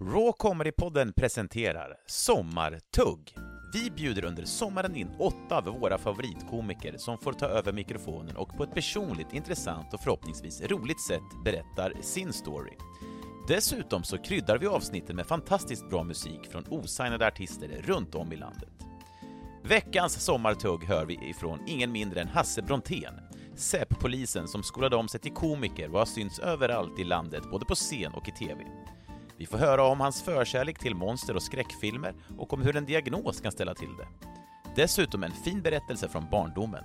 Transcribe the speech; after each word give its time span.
Raw 0.00 0.32
Comedy-podden 0.38 1.12
presenterar 1.12 1.96
Sommartugg. 2.06 3.36
Vi 3.72 3.90
bjuder 3.90 4.24
under 4.24 4.44
sommaren 4.44 4.96
in 4.96 5.10
åtta 5.18 5.58
av 5.58 5.64
våra 5.64 5.98
favoritkomiker 5.98 6.96
som 6.96 7.18
får 7.18 7.32
ta 7.32 7.46
över 7.46 7.72
mikrofonen 7.72 8.36
och 8.36 8.56
på 8.56 8.64
ett 8.64 8.74
personligt, 8.74 9.32
intressant 9.32 9.94
och 9.94 10.00
förhoppningsvis 10.00 10.62
roligt 10.62 11.00
sätt 11.00 11.22
berättar 11.44 11.92
sin 12.00 12.32
story. 12.32 12.72
Dessutom 13.48 14.04
så 14.04 14.18
kryddar 14.18 14.58
vi 14.58 14.66
avsnitten 14.66 15.16
med 15.16 15.26
fantastiskt 15.26 15.90
bra 15.90 16.04
musik 16.04 16.40
från 16.50 16.64
osignade 16.68 17.26
artister 17.26 17.68
runt 17.68 18.14
om 18.14 18.32
i 18.32 18.36
landet. 18.36 18.72
Veckans 19.64 20.24
sommartugg 20.24 20.84
hör 20.84 21.06
vi 21.06 21.14
ifrån 21.14 21.58
ingen 21.66 21.92
mindre 21.92 22.20
än 22.20 22.28
Hasse 22.28 22.62
Brontén, 22.62 23.20
SÄP-polisen 23.56 24.48
som 24.48 24.62
skolade 24.62 24.96
om 24.96 25.08
sig 25.08 25.20
till 25.20 25.32
komiker 25.32 25.92
och 25.92 25.98
har 25.98 26.06
synts 26.06 26.38
överallt 26.38 26.98
i 26.98 27.04
landet, 27.04 27.50
både 27.50 27.64
på 27.64 27.74
scen 27.74 28.12
och 28.14 28.28
i 28.28 28.32
TV. 28.32 28.64
Vi 29.36 29.46
får 29.46 29.58
höra 29.58 29.84
om 29.84 30.00
hans 30.00 30.22
förkärlek 30.22 30.78
till 30.78 30.94
monster 30.94 31.36
och 31.36 31.42
skräckfilmer 31.42 32.14
och 32.38 32.52
om 32.52 32.62
hur 32.62 32.76
en 32.76 32.84
diagnos 32.84 33.40
kan 33.40 33.52
ställa 33.52 33.74
till 33.74 33.96
det. 33.96 34.08
Dessutom 34.76 35.22
en 35.22 35.32
fin 35.32 35.62
berättelse 35.62 36.08
från 36.08 36.26
barndomen. 36.30 36.84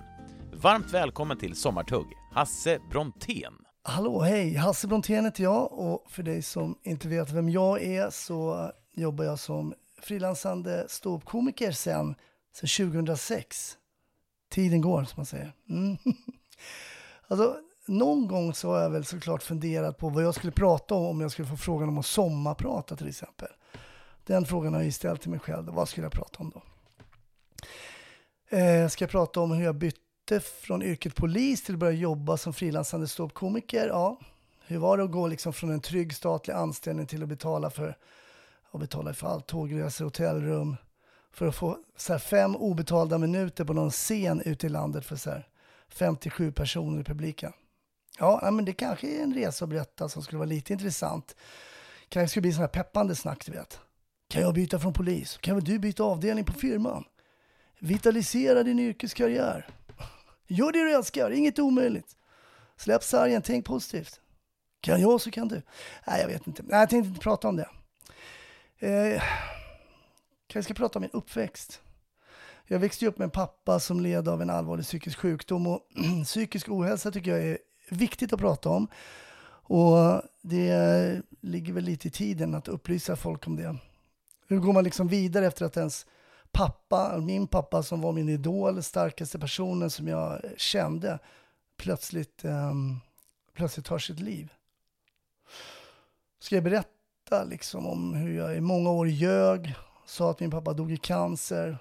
Varmt 0.52 0.92
välkommen 0.92 1.38
till 1.38 1.56
Sommartugg, 1.56 2.06
Hasse 2.32 2.78
Brontén. 2.90 3.52
Hallå, 3.82 4.20
hej! 4.20 4.54
Hasse 4.54 4.88
Brontén 4.88 5.24
heter 5.24 5.42
jag 5.42 5.72
och 5.72 6.10
för 6.10 6.22
dig 6.22 6.42
som 6.42 6.78
inte 6.82 7.08
vet 7.08 7.30
vem 7.30 7.48
jag 7.48 7.82
är 7.82 8.10
så 8.10 8.70
jobbar 8.92 9.24
jag 9.24 9.38
som 9.38 9.74
frilansande 10.02 10.86
ståuppkomiker 10.88 11.72
sen, 11.72 12.14
sen 12.54 12.92
2006. 12.92 13.76
Tiden 14.50 14.80
går, 14.80 15.04
som 15.04 15.14
man 15.16 15.26
säger. 15.26 15.52
Mm. 15.68 15.96
Alltså, 17.28 17.56
någon 17.90 18.28
gång 18.28 18.54
så 18.54 18.70
har 18.70 18.80
jag 18.80 18.90
väl 18.90 19.04
såklart 19.04 19.42
funderat 19.42 19.98
på 19.98 20.08
vad 20.08 20.24
jag 20.24 20.34
skulle 20.34 20.52
prata 20.52 20.94
om 20.94 21.04
om 21.04 21.20
jag 21.20 21.30
skulle 21.30 21.48
få 21.48 21.56
frågan 21.56 21.88
om 21.88 21.98
att 21.98 22.06
sommarprata 22.06 22.96
till 22.96 23.08
exempel. 23.08 23.48
Den 24.24 24.44
frågan 24.44 24.72
har 24.72 24.80
jag 24.80 24.86
ju 24.86 24.92
ställt 24.92 25.20
till 25.20 25.30
mig 25.30 25.40
själv. 25.40 25.66
Vad 25.66 25.88
skulle 25.88 26.04
jag 26.04 26.12
prata 26.12 26.38
om 26.38 26.50
då? 26.50 26.62
Eh, 28.56 28.88
ska 28.88 29.02
jag 29.02 29.10
prata 29.10 29.40
om 29.40 29.50
hur 29.50 29.64
jag 29.64 29.74
bytte 29.74 30.40
från 30.40 30.82
yrket 30.82 31.14
polis 31.14 31.64
till 31.64 31.74
att 31.74 31.78
börja 31.78 31.92
jobba 31.92 32.36
som 32.36 32.52
frilansande 32.52 33.08
ståuppkomiker? 33.08 33.88
Ja. 33.88 34.18
Hur 34.66 34.78
var 34.78 34.96
det 34.96 35.04
att 35.04 35.10
gå 35.12 35.26
liksom 35.26 35.52
från 35.52 35.70
en 35.70 35.80
trygg 35.80 36.14
statlig 36.14 36.54
anställning 36.54 37.06
till 37.06 37.22
att 37.22 37.28
betala 37.28 37.70
för, 37.70 37.96
att 38.70 38.80
betala 38.80 39.14
för 39.14 39.26
allt, 39.26 39.46
tågresor, 39.46 40.04
hotellrum, 40.04 40.76
för 41.32 41.46
att 41.46 41.56
få 41.56 41.78
så 41.96 42.18
fem 42.18 42.56
obetalda 42.56 43.18
minuter 43.18 43.64
på 43.64 43.72
någon 43.72 43.90
scen 43.90 44.42
ute 44.44 44.66
i 44.66 44.70
landet 44.70 45.04
för 45.06 45.16
så 45.16 45.34
57 45.88 46.52
personer 46.52 47.00
i 47.00 47.04
publiken. 47.04 47.52
Ja, 48.20 48.50
men 48.50 48.64
det 48.64 48.72
kanske 48.72 49.08
är 49.08 49.22
en 49.22 49.34
resa 49.34 49.64
att 49.64 49.68
berätta 49.68 50.08
som 50.08 50.22
skulle 50.22 50.38
vara 50.38 50.48
lite 50.48 50.72
intressant. 50.72 51.36
Kanske 52.08 52.30
skulle 52.30 52.42
bli 52.42 52.52
sådana 52.52 52.66
här 52.66 52.82
peppande 52.82 53.16
snack, 53.16 53.46
du 53.46 53.52
vet. 53.52 53.80
Kan 54.28 54.42
jag 54.42 54.54
byta 54.54 54.78
från 54.78 54.92
polis? 54.92 55.36
Kan 55.36 55.54
väl 55.54 55.64
du 55.64 55.78
byta 55.78 56.02
avdelning 56.02 56.44
på 56.44 56.52
firman? 56.52 57.04
Vitalisera 57.78 58.62
din 58.62 58.78
yrkeskarriär. 58.78 59.68
Gör 60.46 60.72
det 60.72 60.84
du 60.84 60.94
älskar, 60.94 61.30
inget 61.30 61.58
omöjligt. 61.58 62.16
Släpp 62.76 63.02
sargen, 63.02 63.42
tänk 63.42 63.66
positivt. 63.66 64.20
Kan 64.80 65.00
jag 65.00 65.20
så 65.20 65.30
kan 65.30 65.48
du. 65.48 65.62
Nej, 66.06 66.20
jag 66.20 66.28
vet 66.28 66.46
inte. 66.46 66.62
Nej, 66.62 66.80
jag 66.80 66.90
tänkte 66.90 67.08
inte 67.08 67.20
prata 67.20 67.48
om 67.48 67.56
det. 67.56 67.68
Eh, 68.86 69.22
kanske 70.46 70.74
ska 70.74 70.82
prata 70.82 70.98
om 70.98 71.00
min 71.00 71.10
uppväxt. 71.10 71.80
Jag 72.66 72.78
växte 72.78 73.06
upp 73.06 73.18
med 73.18 73.24
en 73.24 73.30
pappa 73.30 73.80
som 73.80 74.00
led 74.00 74.28
av 74.28 74.42
en 74.42 74.50
allvarlig 74.50 74.84
psykisk 74.86 75.18
sjukdom 75.18 75.66
och 75.66 75.80
psykisk 76.24 76.68
ohälsa 76.68 77.10
tycker 77.10 77.30
jag 77.30 77.46
är 77.46 77.58
viktigt 77.92 78.32
att 78.32 78.40
prata 78.40 78.68
om. 78.68 78.88
Och 79.72 80.22
det 80.42 81.22
ligger 81.40 81.72
väl 81.72 81.84
lite 81.84 82.08
i 82.08 82.10
tiden 82.10 82.54
att 82.54 82.68
upplysa 82.68 83.16
folk 83.16 83.46
om 83.46 83.56
det. 83.56 83.76
Hur 84.48 84.58
går 84.58 84.72
man 84.72 84.84
liksom 84.84 85.08
vidare 85.08 85.46
efter 85.46 85.64
att 85.64 85.76
ens 85.76 86.06
pappa, 86.52 87.18
min 87.18 87.46
pappa 87.46 87.82
som 87.82 88.00
var 88.00 88.12
min 88.12 88.28
idol, 88.28 88.82
starkaste 88.82 89.38
personen 89.38 89.90
som 89.90 90.08
jag 90.08 90.40
kände, 90.56 91.18
plötsligt, 91.76 92.44
um, 92.44 93.00
plötsligt 93.54 93.86
tar 93.86 93.98
sitt 93.98 94.20
liv. 94.20 94.52
Ska 96.38 96.54
jag 96.54 96.64
berätta 96.64 97.44
liksom 97.44 97.86
om 97.86 98.14
hur 98.14 98.36
jag 98.36 98.56
i 98.56 98.60
många 98.60 98.90
år 98.90 99.08
ljög, 99.08 99.74
sa 100.06 100.30
att 100.30 100.40
min 100.40 100.50
pappa 100.50 100.72
dog 100.72 100.92
i 100.92 100.96
cancer. 100.96 101.78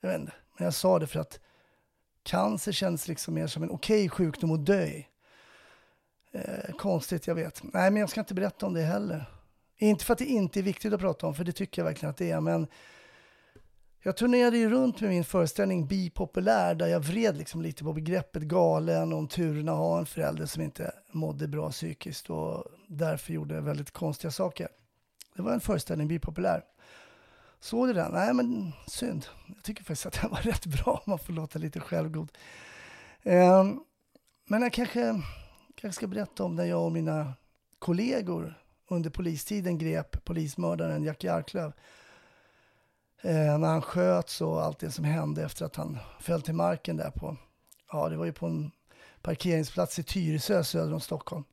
Jag 0.00 0.08
vet 0.08 0.20
inte, 0.20 0.32
men 0.58 0.64
jag 0.64 0.74
sa 0.74 0.98
det 0.98 1.06
för 1.06 1.20
att 1.20 1.40
cancer 2.22 2.72
känns 2.72 3.08
liksom 3.08 3.34
mer 3.34 3.46
som 3.46 3.62
en 3.62 3.70
okej 3.70 4.06
okay 4.06 4.08
sjukdom 4.08 4.52
att 4.52 4.66
dö 4.66 4.84
i. 4.84 5.06
Eh, 6.34 6.74
konstigt, 6.78 7.26
jag 7.26 7.34
vet. 7.34 7.62
Nej, 7.62 7.90
men 7.90 8.00
jag 8.00 8.10
ska 8.10 8.20
inte 8.20 8.34
berätta 8.34 8.66
om 8.66 8.74
det 8.74 8.82
heller. 8.82 9.24
Inte 9.76 10.04
för 10.04 10.12
att 10.12 10.18
det 10.18 10.24
inte 10.24 10.60
är 10.60 10.62
viktigt 10.62 10.92
att 10.92 11.00
prata 11.00 11.26
om, 11.26 11.34
för 11.34 11.44
det 11.44 11.52
tycker 11.52 11.82
jag 11.82 11.86
verkligen 11.86 12.10
att 12.10 12.16
det 12.16 12.30
är, 12.30 12.40
men 12.40 12.66
jag 14.02 14.16
turnerade 14.16 14.58
ju 14.58 14.70
runt 14.70 15.00
med 15.00 15.10
min 15.10 15.24
föreställning 15.24 15.86
Bi 15.86 16.10
populär, 16.10 16.74
där 16.74 16.86
jag 16.86 17.00
vred 17.00 17.36
liksom 17.36 17.62
lite 17.62 17.84
på 17.84 17.92
begreppet 17.92 18.42
galen 18.42 19.12
och 19.12 19.18
om 19.18 19.28
turen 19.28 19.68
att 19.68 19.76
ha 19.76 19.98
en 19.98 20.06
förälder 20.06 20.46
som 20.46 20.62
inte 20.62 20.92
mådde 21.12 21.48
bra 21.48 21.70
psykiskt 21.70 22.30
och 22.30 22.64
därför 22.88 23.32
gjorde 23.32 23.60
väldigt 23.60 23.90
konstiga 23.90 24.30
saker. 24.30 24.68
Det 25.36 25.42
var 25.42 25.52
en 25.52 25.60
föreställning, 25.60 26.08
Bi 26.08 26.18
populär. 26.18 26.64
Såg 27.60 27.88
du 27.88 27.92
den? 27.92 28.12
Nej, 28.12 28.34
men 28.34 28.72
synd. 28.86 29.26
Jag 29.54 29.62
tycker 29.62 29.84
faktiskt 29.84 30.06
att 30.06 30.20
den 30.22 30.30
var 30.30 30.38
rätt 30.42 30.66
bra, 30.66 31.02
om 31.04 31.10
man 31.10 31.18
får 31.18 31.32
låta 31.32 31.58
lite 31.58 31.80
självgod. 31.80 32.32
Um, 33.22 33.84
men 34.48 34.62
jag 34.62 34.72
kanske 34.72 35.20
kanske 35.84 35.98
ska 36.00 36.06
berätta 36.06 36.44
om 36.44 36.54
när 36.54 36.64
jag 36.64 36.84
och 36.84 36.92
mina 36.92 37.34
kollegor 37.78 38.54
under 38.88 39.10
polistiden 39.10 39.78
grep 39.78 40.24
polismördaren 40.24 41.04
Jackie 41.04 41.32
Arklöv. 41.32 41.72
Eh, 43.22 43.58
när 43.58 43.68
han 43.68 43.82
sköts 43.82 44.40
och 44.40 44.62
allt 44.62 44.78
det 44.78 44.90
som 44.90 45.04
hände 45.04 45.44
efter 45.44 45.64
att 45.64 45.76
han 45.76 45.98
föll 46.20 46.42
till 46.42 46.54
marken 46.54 46.96
där 46.96 47.10
på, 47.10 47.36
ja 47.92 48.08
det 48.08 48.16
var 48.16 48.24
ju 48.24 48.32
på 48.32 48.46
en 48.46 48.70
parkeringsplats 49.22 49.98
i 49.98 50.02
Tyresö 50.02 50.64
söder 50.64 50.94
om 50.94 51.00
Stockholm. 51.00 51.44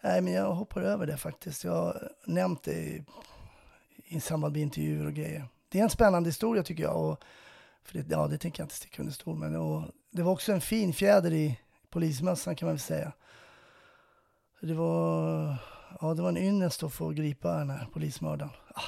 Nej, 0.00 0.20
men 0.20 0.32
jag 0.32 0.54
hoppar 0.54 0.82
över 0.82 1.06
det 1.06 1.16
faktiskt. 1.16 1.64
Jag 1.64 1.72
har 1.72 2.12
nämnt 2.24 2.62
det 2.62 2.72
i, 2.72 3.04
i 4.04 4.20
samband 4.20 4.52
med 4.52 4.62
intervjuer 4.62 5.06
och 5.06 5.14
grejer. 5.14 5.48
Det 5.68 5.78
är 5.78 5.82
en 5.82 5.90
spännande 5.90 6.28
historia 6.28 6.62
tycker 6.62 6.82
jag. 6.82 6.96
Och, 6.96 7.24
för 7.82 7.98
det, 7.98 8.04
ja, 8.10 8.26
det 8.26 8.38
tänker 8.38 8.62
jag 8.62 8.64
inte 8.64 8.74
sticka 8.74 9.02
under 9.02 9.14
stol 9.14 9.36
med. 9.36 9.56
Och 9.56 9.82
det 10.10 10.22
var 10.22 10.32
också 10.32 10.52
en 10.52 10.60
fin 10.60 10.92
fjäder 10.92 11.32
i, 11.32 11.58
Polismässan, 11.90 12.56
kan 12.56 12.66
man 12.66 12.74
väl 12.74 12.80
säga. 12.80 13.12
Det 14.60 14.74
var, 14.74 15.56
ja, 16.00 16.14
det 16.14 16.22
var 16.22 16.28
en 16.28 16.36
ynnest 16.36 16.82
att 16.82 16.92
få 16.92 17.08
gripa 17.08 17.58
den 17.58 17.70
här 17.70 17.86
polismördaren. 17.92 18.52
Ah, 18.74 18.82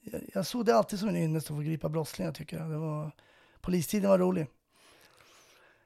jag, 0.00 0.20
jag 0.34 0.46
såg 0.46 0.66
det 0.66 0.76
alltid 0.76 0.98
som 0.98 1.08
en 1.08 1.16
ynnest 1.16 1.50
att 1.50 1.56
få 1.56 1.62
gripa 1.62 1.88
brottslingar 1.88 2.32
tycker 2.32 2.58
jag. 2.58 2.70
Det 2.70 2.76
var, 2.76 3.10
polistiden 3.60 4.10
var 4.10 4.18
rolig. 4.18 4.46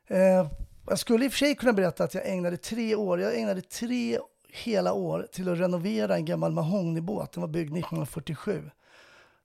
Eh, 0.06 0.46
jag 0.86 0.98
skulle 0.98 1.24
i 1.24 1.28
och 1.28 1.32
för 1.32 1.38
sig 1.38 1.54
kunna 1.54 1.72
berätta 1.72 2.04
att 2.04 2.14
jag 2.14 2.28
ägnade 2.28 2.56
tre 2.56 2.94
år, 2.94 3.20
jag 3.20 3.38
ägnade 3.38 3.60
tre 3.60 4.18
hela 4.48 4.92
år 4.92 5.28
till 5.32 5.48
att 5.48 5.59
renovera 5.59 6.16
en 6.16 6.24
gammal 6.24 6.53
mahognybåt. 6.53 7.32
Den 7.32 7.41
var 7.41 7.48
byggd 7.48 7.72
1947. 7.72 8.71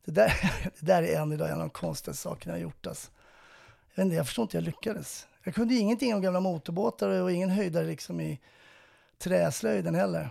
Det 0.06 0.12
där, 0.12 0.34
det 0.80 0.86
där 0.86 1.04
är 1.04 1.22
än 1.22 1.32
idag 1.32 1.48
en 1.48 1.54
av 1.54 1.60
de 1.60 1.70
konstigaste 1.70 2.24
sakerna 2.24 2.54
jag 2.54 2.62
gjort. 2.62 2.88
Alltså. 2.88 3.12
Jag, 3.94 3.96
vet 3.96 4.06
inte, 4.06 4.16
jag 4.16 4.26
förstår 4.26 4.44
inte 4.44 4.58
hur 4.58 4.64
jag 4.64 4.66
lyckades. 4.66 5.28
Jag 5.44 5.56
kunde 5.56 5.76
ingenting 5.76 6.16
om 6.16 6.22
gamla 6.22 6.40
motorbåtar 6.40 7.10
och 7.10 7.32
ingen 7.32 7.50
höjdare 7.50 7.86
liksom 7.86 8.22
i 8.22 8.40
träslöjden 9.18 9.96
heller. 9.96 10.30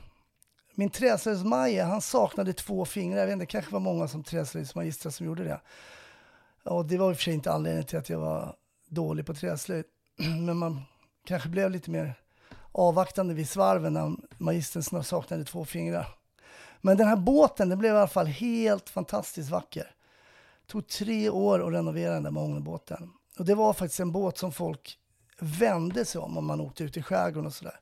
Min 0.74 0.90
träslöjdsmaja, 0.90 1.84
han 1.84 2.00
saknade 2.00 2.52
två 2.52 2.84
fingrar. 2.84 3.18
Jag 3.18 3.26
vet 3.26 3.32
inte, 3.32 3.42
det 3.42 3.46
kanske 3.46 3.72
var 3.72 3.80
många 3.80 4.08
som 4.08 4.24
träslöjdsmagistrar 4.24 5.10
som 5.12 5.26
gjorde 5.26 5.44
det. 5.44 5.60
Och 6.64 6.86
det 6.86 6.98
var 6.98 7.10
i 7.10 7.12
och 7.12 7.16
för 7.16 7.22
sig 7.22 7.34
inte 7.34 7.52
anledningen 7.52 7.86
till 7.86 7.98
att 7.98 8.08
jag 8.08 8.18
var 8.18 8.56
dålig 8.88 9.26
på 9.26 9.34
träslöjd. 9.34 9.84
Men 10.16 10.56
man 10.56 10.82
kanske 11.24 11.48
blev 11.48 11.70
lite 11.70 11.90
mer 11.90 12.14
avvaktande 12.72 13.34
vid 13.34 13.48
svarven 13.48 13.92
när 13.92 14.16
magistern 14.38 15.04
saknade 15.04 15.44
två 15.44 15.64
fingrar. 15.64 16.08
Men 16.80 16.96
den 16.96 17.08
här 17.08 17.16
båten, 17.16 17.68
den 17.68 17.78
blev 17.78 17.94
i 17.94 17.96
alla 17.96 18.08
fall 18.08 18.26
helt 18.26 18.90
fantastiskt 18.90 19.50
vacker. 19.50 19.94
Det 20.66 20.72
tog 20.72 20.88
tre 20.88 21.30
år 21.30 21.66
att 21.66 21.74
renovera 21.74 22.14
den 22.14 22.22
där 22.22 22.30
mahognybåten. 22.30 23.10
Och 23.38 23.44
det 23.44 23.54
var 23.54 23.72
faktiskt 23.72 24.00
en 24.00 24.12
båt 24.12 24.38
som 24.38 24.52
folk 24.52 24.98
vände 25.38 26.04
sig 26.04 26.20
om 26.20 26.38
om 26.38 26.46
man 26.46 26.60
åkte 26.60 26.84
ut 26.84 26.96
i 26.96 27.02
skärgården 27.02 27.46
och 27.46 27.54
sådär. 27.54 27.80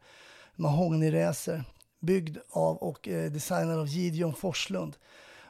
Mahognyräser. 0.56 1.64
byggd 2.00 2.38
av 2.50 2.76
och 2.76 3.08
eh, 3.08 3.30
designad 3.32 3.78
av 3.78 3.86
Gideon 3.86 4.34
Forslund. 4.34 4.96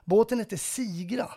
Båten 0.04 0.38
heter 0.38 0.56
Sigra. 0.56 1.30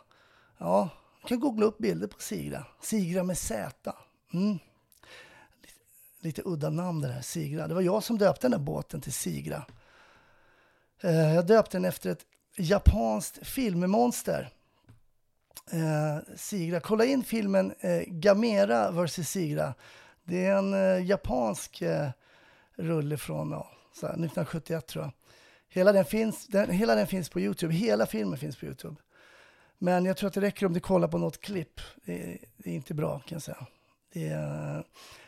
Ja, 0.57 0.89
du 1.21 1.27
kan 1.27 1.39
googla 1.39 1.65
upp 1.65 1.77
bilder 1.77 2.07
på 2.07 2.21
Sigra. 2.21 2.65
Sigra 2.81 3.23
med 3.23 3.37
Z. 3.37 3.95
Mm. 4.33 4.59
Lite, 5.61 5.79
lite 6.19 6.41
udda 6.45 6.69
namn 6.69 7.01
det 7.01 7.07
här, 7.07 7.21
Sigra. 7.21 7.67
Det 7.67 7.73
var 7.73 7.81
jag 7.81 8.03
som 8.03 8.17
döpte 8.17 8.41
den 8.41 8.51
där 8.51 8.65
båten 8.65 9.01
till 9.01 9.13
Sigra. 9.13 9.65
Eh, 11.01 11.33
jag 11.33 11.47
döpte 11.47 11.77
den 11.77 11.85
efter 11.85 12.09
ett 12.09 12.25
japanskt 12.57 13.47
filmmonster. 13.47 14.49
Eh, 15.71 16.35
Sigra. 16.35 16.79
Kolla 16.79 17.05
in 17.05 17.23
filmen 17.23 17.73
eh, 17.79 18.01
Gamera 18.07 18.91
vs 18.91 19.29
Sigra. 19.29 19.73
Det 20.23 20.45
är 20.45 20.55
en 20.55 20.73
eh, 20.73 21.05
japansk 21.05 21.81
eh, 21.81 22.09
rulle 22.75 23.17
från 23.17 23.51
ja, 23.51 23.67
1971 23.91 24.87
tror 24.87 25.03
jag. 25.03 25.11
Hela 25.69 25.91
den, 25.91 26.05
finns, 26.05 26.47
den, 26.47 26.69
hela 26.69 26.95
den 26.95 27.07
finns 27.07 27.29
på 27.29 27.39
Youtube. 27.39 27.73
Hela 27.73 28.05
filmen 28.05 28.37
finns 28.37 28.57
på 28.57 28.65
Youtube. 28.65 28.95
Men 29.77 30.05
jag 30.05 30.17
tror 30.17 30.27
att 30.27 30.33
det 30.33 30.41
räcker 30.41 30.65
om 30.65 30.73
du 30.73 30.79
kollar 30.79 31.07
på 31.07 31.17
något 31.17 31.41
klipp. 31.41 31.81
Det 32.05 32.23
är, 32.23 32.37
det 32.57 32.69
är 32.69 32.73
inte 32.73 32.93
bra 32.93 33.19
kan 33.19 33.35
jag 33.35 33.41
säga. 33.41 33.67
Det 34.13 34.27
är, 34.27 34.83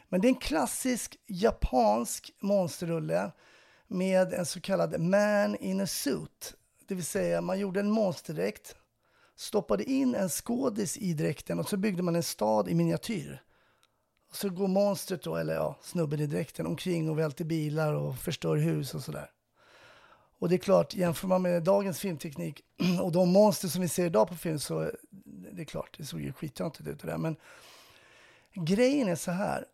men 0.09 0.21
det 0.21 0.27
är 0.27 0.29
en 0.29 0.35
klassisk 0.35 1.17
japansk 1.27 2.31
monsterrulle 2.39 3.31
med 3.87 4.33
en 4.33 4.45
så 4.45 4.61
kallad 4.61 4.99
man 4.99 5.55
in 5.55 5.81
a 5.81 5.87
suit. 5.87 6.55
Det 6.87 6.95
vill 6.95 7.05
säga 7.05 7.41
man 7.41 7.59
gjorde 7.59 7.79
en 7.79 7.91
monsterdräkt, 7.91 8.75
stoppade 9.35 9.83
in 9.83 10.15
en 10.15 10.29
skådis 10.29 10.97
i 10.97 11.13
dräkten 11.13 11.59
och 11.59 11.69
så 11.69 11.77
byggde 11.77 12.03
man 12.03 12.15
en 12.15 12.23
stad 12.23 12.69
i 12.69 12.75
miniatyr. 12.75 13.41
Så 14.35 14.49
går 14.49 14.67
monstret 14.67 15.23
då, 15.23 15.35
eller 15.35 15.53
ja, 15.55 15.75
snubben 15.81 16.19
i 16.19 16.25
dräkten 16.25 16.67
omkring 16.67 17.09
och 17.09 17.19
välter 17.19 17.45
bilar 17.45 17.93
och 17.93 18.17
förstör 18.17 18.55
hus 18.55 18.93
och 18.93 19.01
sådär. 19.01 19.31
Och 20.39 20.49
det 20.49 20.55
är 20.55 20.59
klart, 20.59 20.93
jämför 20.93 21.27
man 21.27 21.41
med 21.41 21.63
dagens 21.63 21.99
filmteknik 21.99 22.61
och 23.01 23.11
de 23.11 23.29
monster 23.29 23.67
som 23.67 23.81
vi 23.81 23.87
ser 23.87 24.05
idag 24.05 24.27
på 24.27 24.35
film 24.35 24.59
så 24.59 24.91
det 25.25 25.61
är 25.61 25.65
klart, 25.65 25.95
det 25.97 26.05
såg 26.05 26.21
ju 26.21 26.33
skittöntigt 26.33 26.89
ut 26.89 26.99
det 26.99 27.07
där. 27.07 27.17
Men 27.17 27.35
grejen 28.53 29.07
är 29.07 29.15
så 29.15 29.31
här, 29.31 29.65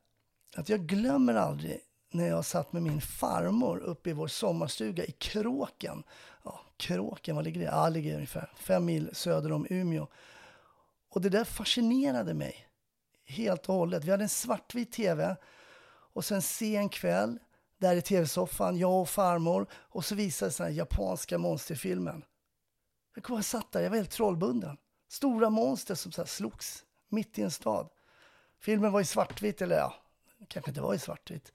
att 0.56 0.70
jag 0.70 0.80
glömmer 0.80 1.34
aldrig 1.34 1.80
när 2.12 2.28
jag 2.28 2.46
satt 2.46 2.74
med 2.74 2.84
min 2.84 3.02
farmor 3.02 3.78
uppe 3.78 4.10
i 4.10 4.14
vår 4.14 4.28
sommarstuga 4.28 5.06
i 5.06 5.12
Kråken. 5.12 6.04
Ja, 6.44 6.60
Kråken, 6.78 7.36
var 7.36 7.44
ligger 7.44 7.60
det? 7.60 7.66
Ja, 7.66 7.86
det 7.86 7.90
ligger 7.90 8.16
ungefär 8.16 8.52
fem 8.56 8.86
mil 8.86 9.10
söder 9.14 9.52
om 9.52 9.68
Umeå. 9.70 10.08
Och 11.10 11.22
det 11.22 11.30
där 11.30 11.44
fascinerade 11.44 12.34
mig 12.34 12.68
helt 13.32 13.70
och 13.70 13.76
hållet. 13.76 14.04
Vi 14.04 14.12
hade 14.12 14.24
en 14.24 14.30
svartvit 14.30 14.92
tv 14.92 15.36
och 16.14 16.26
sen 16.26 16.42
sen 16.42 16.90
kväll, 16.90 17.40
där 17.78 17.96
i 17.96 18.02
tv-soffan, 18.02 18.78
jag 18.78 19.02
och 19.02 19.10
farmor 19.10 19.68
och 19.74 20.06
så 20.06 20.16
visades 20.16 20.58
den 20.58 20.76
japanska 20.76 21.38
monsterfilmen. 21.38 22.24
Jag 23.16 23.24
kommer 23.24 23.38
jag 23.38 23.46
satt 23.46 23.72
där, 23.72 23.82
jag 23.82 23.90
var 23.90 23.98
helt 23.98 24.12
trollbunden. 24.12 24.78
Stora 25.10 25.50
monster 25.50 25.96
som 25.96 26.12
så 26.12 26.22
här 26.22 26.28
slogs 26.28 26.86
mitt 27.10 27.40
i 27.40 27.42
en 27.42 27.52
stad. 27.52 27.90
Filmen 28.60 28.92
var 28.92 29.02
i 29.02 29.06
svartvitt, 29.06 29.62
eller 29.62 29.76
ja, 29.76 29.96
kanske 30.48 30.72
inte 30.72 30.82
var 30.82 30.94
i 30.94 31.00
svartvitt. 31.00 31.52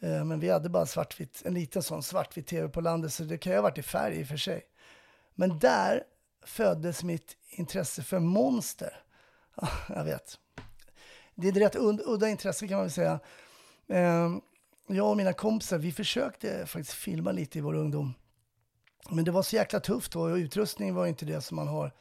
Eh, 0.00 0.24
men 0.24 0.40
vi 0.40 0.50
hade 0.50 0.68
bara 0.68 0.86
svartvitt, 0.86 1.42
en 1.44 1.54
liten 1.54 1.82
sån 1.82 2.02
svartvit 2.02 2.46
tv 2.46 2.68
på 2.68 2.80
landet, 2.80 3.12
så 3.12 3.24
det 3.24 3.38
kan 3.38 3.52
ju 3.52 3.58
ha 3.58 3.62
varit 3.62 3.78
i 3.78 3.82
färg 3.82 4.20
i 4.20 4.24
och 4.24 4.28
för 4.28 4.36
sig. 4.36 4.62
Men 5.34 5.58
där 5.58 6.02
föddes 6.42 7.02
mitt 7.02 7.36
intresse 7.48 8.02
för 8.02 8.18
monster. 8.18 9.02
Ja, 9.54 9.68
jag 9.88 10.04
vet. 10.04 10.38
Det 11.34 11.48
är 11.48 11.52
ett 11.52 11.74
rätt 11.74 11.76
udda 12.06 12.28
intresse 12.28 12.68
kan 12.68 12.76
man 12.76 12.84
väl 12.84 12.92
säga. 12.92 13.20
Ehm, 13.88 14.40
jag 14.86 15.10
och 15.10 15.16
mina 15.16 15.32
kompisar, 15.32 15.78
vi 15.78 15.92
försökte 15.92 16.66
faktiskt 16.66 16.92
filma 16.92 17.32
lite 17.32 17.58
i 17.58 17.60
vår 17.60 17.74
ungdom. 17.74 18.14
Men 19.10 19.24
det 19.24 19.30
var 19.30 19.42
så 19.42 19.56
jäkla 19.56 19.80
tufft 19.80 20.16
och 20.16 20.26
utrustningen 20.26 20.94
var 20.94 21.06
inte 21.06 21.24
det 21.24 21.40
som 21.40 21.56
man 21.56 21.68
har 21.68 21.92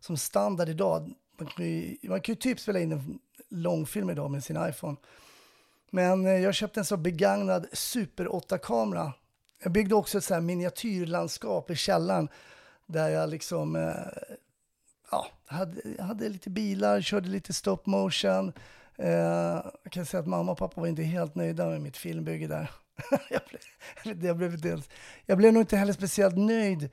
som 0.00 0.16
standard 0.16 0.68
idag. 0.68 1.14
Man 1.38 1.48
kan 1.48 1.64
ju, 1.64 1.96
man 2.02 2.20
kan 2.20 2.32
ju 2.32 2.36
typ 2.36 2.60
spela 2.60 2.80
in 2.80 2.92
en 2.92 3.18
långfilm 3.48 4.10
idag 4.10 4.30
med 4.30 4.44
sin 4.44 4.68
iPhone. 4.68 4.96
Men 5.90 6.26
eh, 6.26 6.32
jag 6.32 6.54
köpte 6.54 6.80
en 6.80 6.84
så 6.84 6.96
begagnad 6.96 7.66
Super 7.72 8.26
8-kamera. 8.26 9.12
Jag 9.62 9.72
byggde 9.72 9.94
också 9.94 10.18
ett 10.18 10.24
så 10.24 10.34
här 10.34 10.40
miniatyrlandskap 10.40 11.70
i 11.70 11.76
källaren 11.76 12.28
där 12.86 13.08
jag 13.08 13.30
liksom 13.30 13.76
eh, 13.76 13.94
ja, 15.14 15.26
hade, 15.56 16.02
hade 16.02 16.28
lite 16.28 16.50
bilar, 16.50 17.00
körde 17.00 17.28
lite 17.28 17.52
stop 17.52 17.78
motion. 17.84 18.52
Eh, 18.96 19.10
jag 19.82 19.92
kan 19.92 20.06
säga 20.06 20.20
att 20.20 20.26
mamma 20.26 20.52
och 20.52 20.58
pappa 20.58 20.80
var 20.80 20.88
inte 20.88 21.02
helt 21.02 21.34
nöjda 21.34 21.66
med 21.66 21.80
mitt 21.80 21.96
filmbygge 21.96 22.46
där. 22.46 22.70
jag, 23.30 23.40
blev, 24.04 24.24
jag, 24.24 24.36
blev 24.36 24.60
dels, 24.60 24.88
jag 25.26 25.38
blev 25.38 25.52
nog 25.52 25.62
inte 25.62 25.76
heller 25.76 25.92
speciellt 25.92 26.36
nöjd 26.36 26.90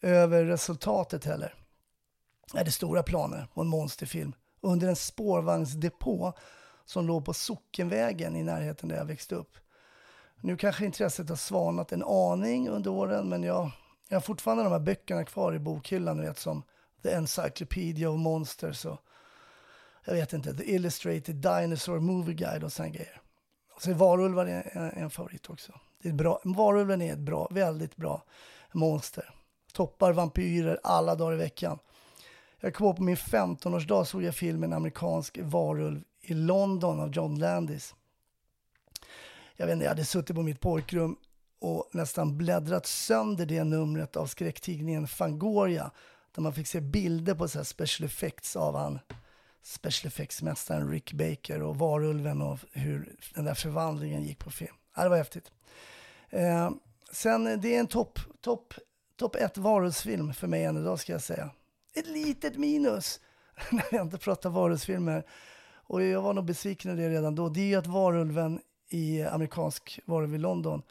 över 0.00 0.44
resultatet 0.44 1.24
heller. 1.24 1.54
Jag 2.52 2.58
hade 2.58 2.72
stora 2.72 3.02
planer 3.02 3.46
på 3.54 3.60
en 3.60 3.68
monsterfilm 3.68 4.32
under 4.60 4.88
en 4.88 4.96
spårvagnsdepå 4.96 6.32
som 6.84 7.06
låg 7.06 7.24
på 7.24 7.34
Sockenvägen 7.34 8.36
i 8.36 8.42
närheten 8.42 8.88
där 8.88 8.96
jag 8.96 9.04
växte 9.04 9.34
upp. 9.34 9.56
Nu 10.40 10.56
kanske 10.56 10.84
intresset 10.84 11.28
har 11.28 11.36
svanat 11.36 11.92
en 11.92 12.02
aning 12.02 12.68
under 12.68 12.90
åren, 12.90 13.28
men 13.28 13.42
jag, 13.42 13.70
jag 14.08 14.16
har 14.16 14.20
fortfarande 14.20 14.64
de 14.64 14.72
här 14.72 14.80
böckerna 14.80 15.24
kvar 15.24 15.54
i 15.54 15.58
bokhyllan, 15.58 16.20
vet, 16.20 16.38
som 16.38 16.62
The 17.02 17.10
Encyclopedia 17.10 18.10
of 18.10 18.18
Monsters 18.18 18.84
och 18.84 19.00
jag 20.04 20.14
vet 20.14 20.32
inte, 20.32 20.54
The 20.54 20.74
Illustrated 20.74 21.36
Dinosaur 21.36 22.00
Movie 22.00 22.34
Guide 22.34 22.64
och 22.64 22.72
sådana 22.72 22.94
grejer. 22.94 23.20
Och 23.74 23.82
så 23.82 23.90
är 23.90 23.94
varulvar 23.94 24.46
en, 24.46 24.90
en 24.90 25.10
favorit 25.10 25.50
också. 25.50 25.72
Det 26.02 26.08
är 26.08 26.12
bra, 26.12 26.40
varulven 26.44 27.02
är 27.02 27.12
ett 27.12 27.18
bra, 27.18 27.48
väldigt 27.50 27.96
bra 27.96 28.22
monster. 28.72 29.34
Toppar 29.72 30.12
vampyrer 30.12 30.80
alla 30.82 31.14
dagar 31.14 31.34
i 31.34 31.36
veckan. 31.36 31.78
Jag 32.60 32.74
kommer 32.74 32.92
på 32.92 33.02
min 33.02 33.16
15-årsdag 33.16 34.04
såg 34.04 34.22
jag 34.22 34.34
filmen 34.34 34.72
Amerikansk 34.72 35.38
varulv 35.42 36.02
i 36.20 36.34
London 36.34 37.00
av 37.00 37.10
John 37.12 37.38
Landis. 37.38 37.94
Jag 39.56 39.66
vet 39.66 39.72
inte, 39.72 39.84
jag 39.84 39.90
hade 39.90 40.04
suttit 40.04 40.36
på 40.36 40.42
mitt 40.42 40.60
pojkrum 40.60 41.16
och 41.58 41.88
nästan 41.92 42.38
bläddrat 42.38 42.86
sönder 42.86 43.46
det 43.46 43.64
numret 43.64 44.16
av 44.16 44.26
skräcktidningen 44.26 45.06
Fangoria 45.06 45.90
där 46.34 46.42
man 46.42 46.54
fick 46.54 46.66
se 46.66 46.80
bilder 46.80 47.34
på 47.34 47.48
så 47.48 47.58
här 47.58 47.64
special 47.64 48.06
effects 48.06 48.56
av 48.56 48.76
han 48.76 48.98
special 49.62 50.08
effects-mästaren 50.08 50.90
Rick 50.90 51.12
Baker 51.12 51.62
och 51.62 51.76
varulven 51.76 52.42
och 52.42 52.58
hur 52.72 53.16
den 53.34 53.44
där 53.44 53.54
förvandlingen 53.54 54.22
gick 54.22 54.38
på 54.38 54.50
film. 54.50 54.74
Ja, 54.96 55.02
det 55.02 55.08
var 55.08 55.16
häftigt. 55.16 55.52
Eh, 56.30 56.70
sen, 57.12 57.46
eh, 57.46 57.58
det 57.58 57.74
är 57.74 57.80
en 57.80 57.86
topp 57.86 58.18
top, 58.40 58.74
top 59.16 59.36
ett 59.36 59.58
varulvsfilm 59.58 60.34
för 60.34 60.46
mig 60.46 60.64
än 60.64 60.76
idag 60.76 61.00
ska 61.00 61.12
jag 61.12 61.22
säga. 61.22 61.50
Ett 61.94 62.06
litet 62.06 62.56
minus 62.56 63.20
när 63.70 63.84
jag 63.90 64.06
inte 64.06 64.18
pratar 64.18 64.50
varulvsfilmer 64.50 65.24
och 65.72 66.02
jag 66.02 66.22
var 66.22 66.32
nog 66.32 66.44
besviken 66.44 66.90
över 66.90 67.02
det 67.02 67.08
redan 67.08 67.34
då, 67.34 67.48
det 67.48 67.60
är 67.60 67.66
ju 67.66 67.74
att 67.74 67.86
varulven 67.86 68.60
i 68.88 69.22
amerikansk 69.22 70.00
varulv 70.04 70.34
i 70.34 70.38
London 70.38 70.82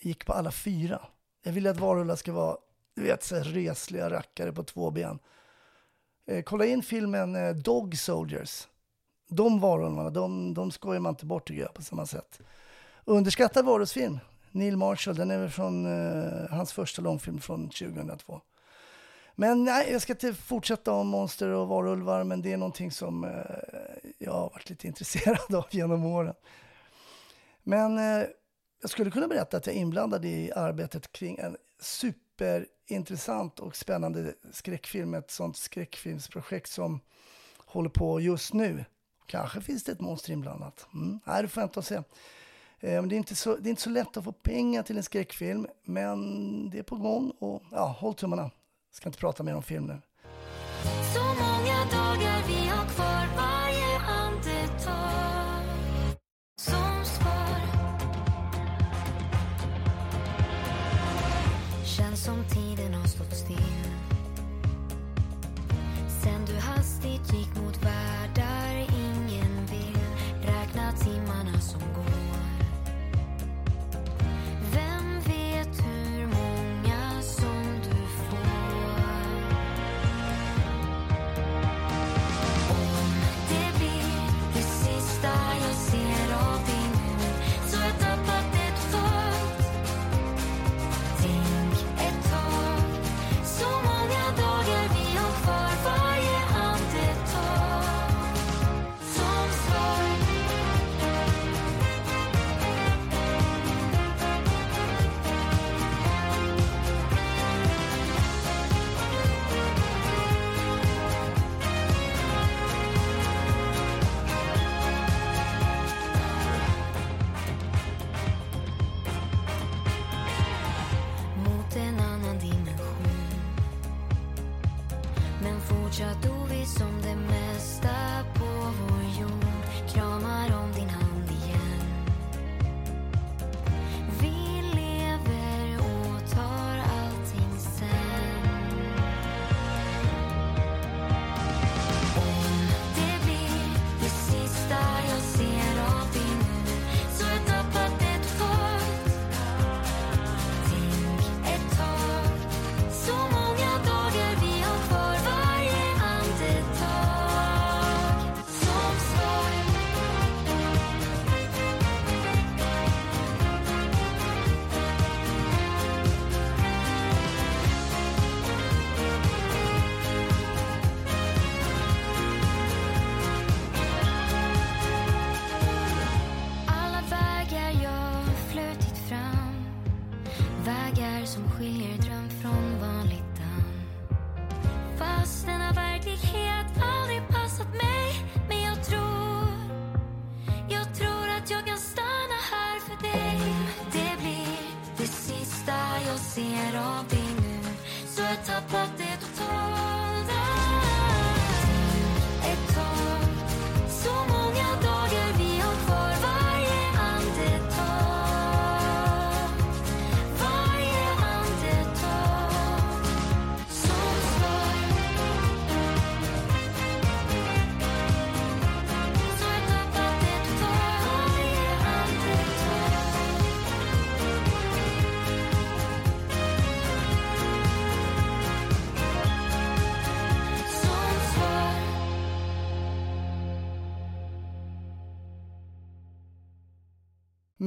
gick 0.00 0.26
på 0.26 0.32
alla 0.32 0.50
fyra. 0.50 1.00
Jag 1.42 1.52
vill 1.52 1.66
att 1.66 1.80
varulvar 1.80 2.16
ska 2.16 2.32
vara, 2.32 2.56
du 2.98 3.04
vet, 3.04 3.22
så 3.22 3.36
resliga 3.36 4.10
rackare 4.10 4.52
på 4.52 4.62
två 4.62 4.90
ben. 4.90 5.18
Eh, 6.26 6.42
kolla 6.42 6.64
in 6.64 6.82
filmen 6.82 7.36
eh, 7.36 7.54
Dog 7.54 7.98
Soldiers. 7.98 8.68
De 9.28 9.60
varulvarna, 9.60 10.10
de, 10.10 10.54
de 10.54 10.70
skojar 10.70 11.00
man 11.00 11.12
inte 11.12 11.26
bort 11.26 11.48
tycker 11.48 11.62
jag 11.62 11.74
på 11.74 11.82
samma 11.82 12.06
sätt. 12.06 12.40
Underskattad 13.04 13.64
varulvsfilm. 13.64 14.18
Neil 14.50 14.76
Marshall, 14.76 15.16
den 15.16 15.30
är 15.30 15.38
väl 15.38 15.50
från 15.50 15.86
eh, 15.86 16.50
hans 16.50 16.72
första 16.72 17.02
långfilm 17.02 17.40
från 17.40 17.68
2002. 17.68 18.40
Men 19.34 19.64
nej, 19.64 19.92
jag 19.92 20.02
ska 20.02 20.12
inte 20.12 20.34
fortsätta 20.34 20.92
om 20.92 21.08
monster 21.08 21.48
och 21.48 21.68
varulvar, 21.68 22.24
men 22.24 22.42
det 22.42 22.52
är 22.52 22.56
någonting 22.56 22.90
som 22.90 23.24
eh, 23.24 23.30
jag 24.18 24.32
har 24.32 24.50
varit 24.50 24.70
lite 24.70 24.86
intresserad 24.88 25.54
av 25.54 25.66
genom 25.70 26.04
åren. 26.04 26.34
Men 27.62 27.98
eh, 27.98 28.26
jag 28.80 28.90
skulle 28.90 29.10
kunna 29.10 29.28
berätta 29.28 29.56
att 29.56 29.66
jag 29.66 29.76
är 29.76 29.80
inblandad 29.80 30.24
i 30.24 30.52
arbetet 30.52 31.12
kring 31.12 31.38
en 31.38 31.56
superintressant 32.38 33.58
och 33.58 33.76
spännande 33.76 34.34
skräckfilm, 34.52 35.14
ett 35.14 35.30
sånt 35.30 35.56
skräckfilmsprojekt 35.56 36.70
som 36.70 37.00
håller 37.64 37.90
på 37.90 38.20
just 38.20 38.52
nu. 38.52 38.84
Kanske 39.26 39.60
finns 39.60 39.84
det 39.84 39.92
ett 39.92 40.00
monster 40.00 40.32
inblandat. 40.32 40.86
Mm. 40.94 41.20
Nej, 41.24 41.42
det 41.42 41.48
får 41.48 41.60
jag 41.60 41.68
inte 41.68 41.82
se. 41.82 41.94
Eh, 41.94 42.02
det, 42.80 43.14
är 43.14 43.18
inte 43.18 43.36
så, 43.36 43.56
det 43.56 43.68
är 43.68 43.70
inte 43.70 43.82
så 43.82 43.90
lätt 43.90 44.16
att 44.16 44.24
få 44.24 44.32
pengar 44.32 44.82
till 44.82 44.96
en 44.96 45.02
skräckfilm, 45.02 45.66
men 45.84 46.70
det 46.70 46.78
är 46.78 46.82
på 46.82 46.96
gång 46.96 47.30
och 47.38 47.62
ja, 47.70 47.96
håll 47.98 48.14
tummarna. 48.14 48.42
Jag 48.42 48.50
Ska 48.90 49.08
inte 49.08 49.18
prata 49.18 49.42
mer 49.42 49.54
om 49.54 49.62
film 49.62 49.86
nu. 49.86 50.00
Så 51.14 51.22
många 51.22 51.78
dagar 51.90 52.42
vi 52.48 52.68
har 52.68 52.86
kvar 52.86 53.07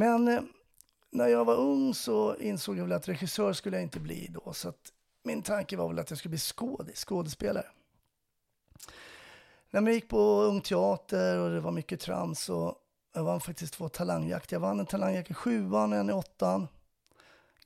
Men 0.01 0.27
eh, 0.27 0.41
när 1.11 1.27
jag 1.27 1.45
var 1.45 1.55
ung 1.55 1.93
så 1.93 2.35
insåg 2.35 2.77
jag 2.77 2.83
väl 2.83 2.93
att 2.93 3.07
regissör 3.07 3.53
skulle 3.53 3.77
jag 3.77 3.83
inte 3.83 3.99
bli 3.99 4.27
då. 4.29 4.53
Så 4.53 4.69
att 4.69 4.91
min 5.23 5.41
tanke 5.41 5.77
var 5.77 5.87
väl 5.87 5.99
att 5.99 6.09
jag 6.09 6.19
skulle 6.19 6.29
bli 6.29 6.39
skådis, 6.39 7.05
skådespelare. 7.05 7.65
När 9.69 9.81
jag 9.81 9.93
gick 9.93 10.09
på 10.09 10.41
Ung 10.41 10.61
Teater 10.61 11.39
och 11.39 11.49
det 11.49 11.59
var 11.59 11.71
mycket 11.71 11.99
trams 11.99 12.49
och 12.49 12.75
jag 13.13 13.23
vann 13.23 13.41
faktiskt 13.41 13.73
två 13.73 13.89
talangjakt. 13.89 14.51
Jag 14.51 14.59
vann 14.59 14.79
en 14.79 14.85
talangjakt 14.85 15.31
i 15.31 15.33
sjuan 15.33 15.93
och 15.93 15.99
en 15.99 16.09
i 16.09 16.13
åttan. 16.13 16.67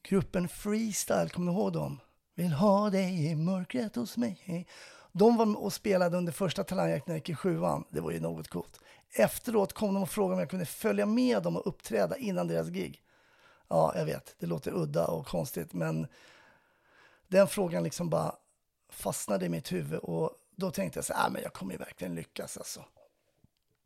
Gruppen 0.02 0.48
Freestyle, 0.48 1.30
kommer 1.30 1.52
ni 1.52 1.58
ihåg 1.58 1.74
dem? 1.74 2.00
Vill 2.36 2.54
ha 2.54 2.90
dig 2.90 3.26
i 3.32 3.36
mörkret 3.36 3.96
hos 3.96 4.18
mig. 4.18 4.68
De 5.12 5.38
var 5.38 5.46
med 5.46 5.58
och 5.58 5.74
spelade 5.74 6.18
under 6.18 6.34
första 6.34 6.64
talangjakten 6.64 7.12
när 7.12 7.16
jag 7.16 7.20
gick 7.20 7.30
i 7.30 7.36
sjuan. 7.36 7.84
Det 7.90 8.02
var 8.02 8.12
ju 8.12 8.20
något 8.20 8.48
coolt. 8.48 8.80
Efteråt 9.18 9.74
kom 9.74 9.94
de 9.94 10.04
och 10.04 10.10
frågade 10.10 10.34
om 10.34 10.40
jag 10.40 10.50
kunde 10.50 10.66
följa 10.66 11.06
med 11.06 11.44
dem 11.44 11.58
och 11.58 11.68
uppträda 11.68 12.18
innan 12.18 12.48
deras 12.48 12.68
gig. 12.68 13.02
Ja, 13.68 13.94
jag 13.96 14.06
vet, 14.06 14.36
det 14.40 14.46
låter 14.46 14.72
udda 14.72 15.08
och 15.08 15.28
konstigt, 15.28 15.74
men 15.74 16.08
den 17.28 17.48
frågan 17.48 17.84
liksom 17.84 18.10
bara 18.10 18.36
fastnade 18.90 19.46
i 19.46 19.50
mitt 19.50 19.72
huvud 19.72 20.00
och 20.00 20.32
då 20.56 20.72
tänkte 20.72 20.98
jag 20.98 21.06
så 21.06 21.14
här, 21.14 21.28
"Ah, 21.28 21.30
men 21.30 21.42
jag 21.42 21.54
kommer 21.54 21.72
ju 21.72 21.78
verkligen 21.78 22.16
lyckas 22.16 22.58
alltså. 22.58 22.86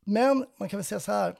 Men 0.05 0.45
man 0.57 0.69
kan 0.69 0.77
väl 0.77 0.85
säga 0.85 0.99
så 0.99 1.11
här, 1.11 1.35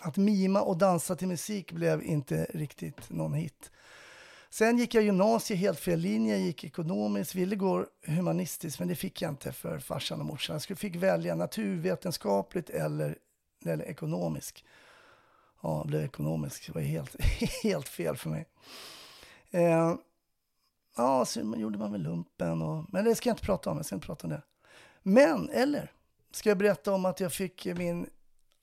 att 0.00 0.16
mima 0.16 0.62
och 0.62 0.76
dansa 0.76 1.16
till 1.16 1.28
musik 1.28 1.72
blev 1.72 2.02
inte 2.02 2.46
riktigt 2.54 3.10
någon 3.10 3.34
hit. 3.34 3.70
Sen 4.56 4.78
gick 4.78 4.94
jag 4.94 5.04
gymnasiet, 5.04 5.60
helt 5.60 5.80
fel 5.80 5.98
linje, 5.98 6.36
jag 6.36 6.46
gick 6.46 6.64
ekonomiskt, 6.64 7.34
ville 7.34 7.56
gå 7.56 7.86
humanistiskt, 8.06 8.78
men 8.78 8.88
det 8.88 8.94
fick 8.94 9.22
jag 9.22 9.28
inte 9.28 9.52
för 9.52 9.78
farsan 9.78 10.20
och 10.20 10.26
morsan. 10.26 10.60
Jag 10.68 10.78
fick 10.78 10.96
välja 10.96 11.34
naturvetenskapligt 11.34 12.70
eller, 12.70 13.18
eller 13.64 13.84
ekonomisk. 13.84 14.64
Ja, 15.62 15.78
jag 15.78 15.86
blev 15.86 16.04
ekonomisk, 16.04 16.66
det 16.66 16.72
var 16.72 16.80
helt, 16.80 17.16
helt 17.62 17.88
fel 17.88 18.16
för 18.16 18.30
mig. 18.30 18.46
Eh, 19.50 19.94
ja, 20.96 21.24
så 21.24 21.54
gjorde 21.56 21.78
man 21.78 21.92
väl 21.92 22.02
lumpen, 22.02 22.62
och, 22.62 22.84
men 22.88 23.04
det 23.04 23.14
ska 23.14 23.28
jag 23.28 23.34
inte 23.34 23.46
prata 23.46 23.70
om, 23.70 23.76
jag 23.76 23.86
ska 23.86 23.94
inte 23.94 24.06
prata 24.06 24.26
om 24.26 24.30
det. 24.30 24.42
Men, 25.02 25.50
eller, 25.50 25.92
ska 26.30 26.50
jag 26.50 26.58
berätta 26.58 26.92
om 26.92 27.04
att 27.04 27.20
jag 27.20 27.32
fick 27.32 27.64
min 27.64 28.10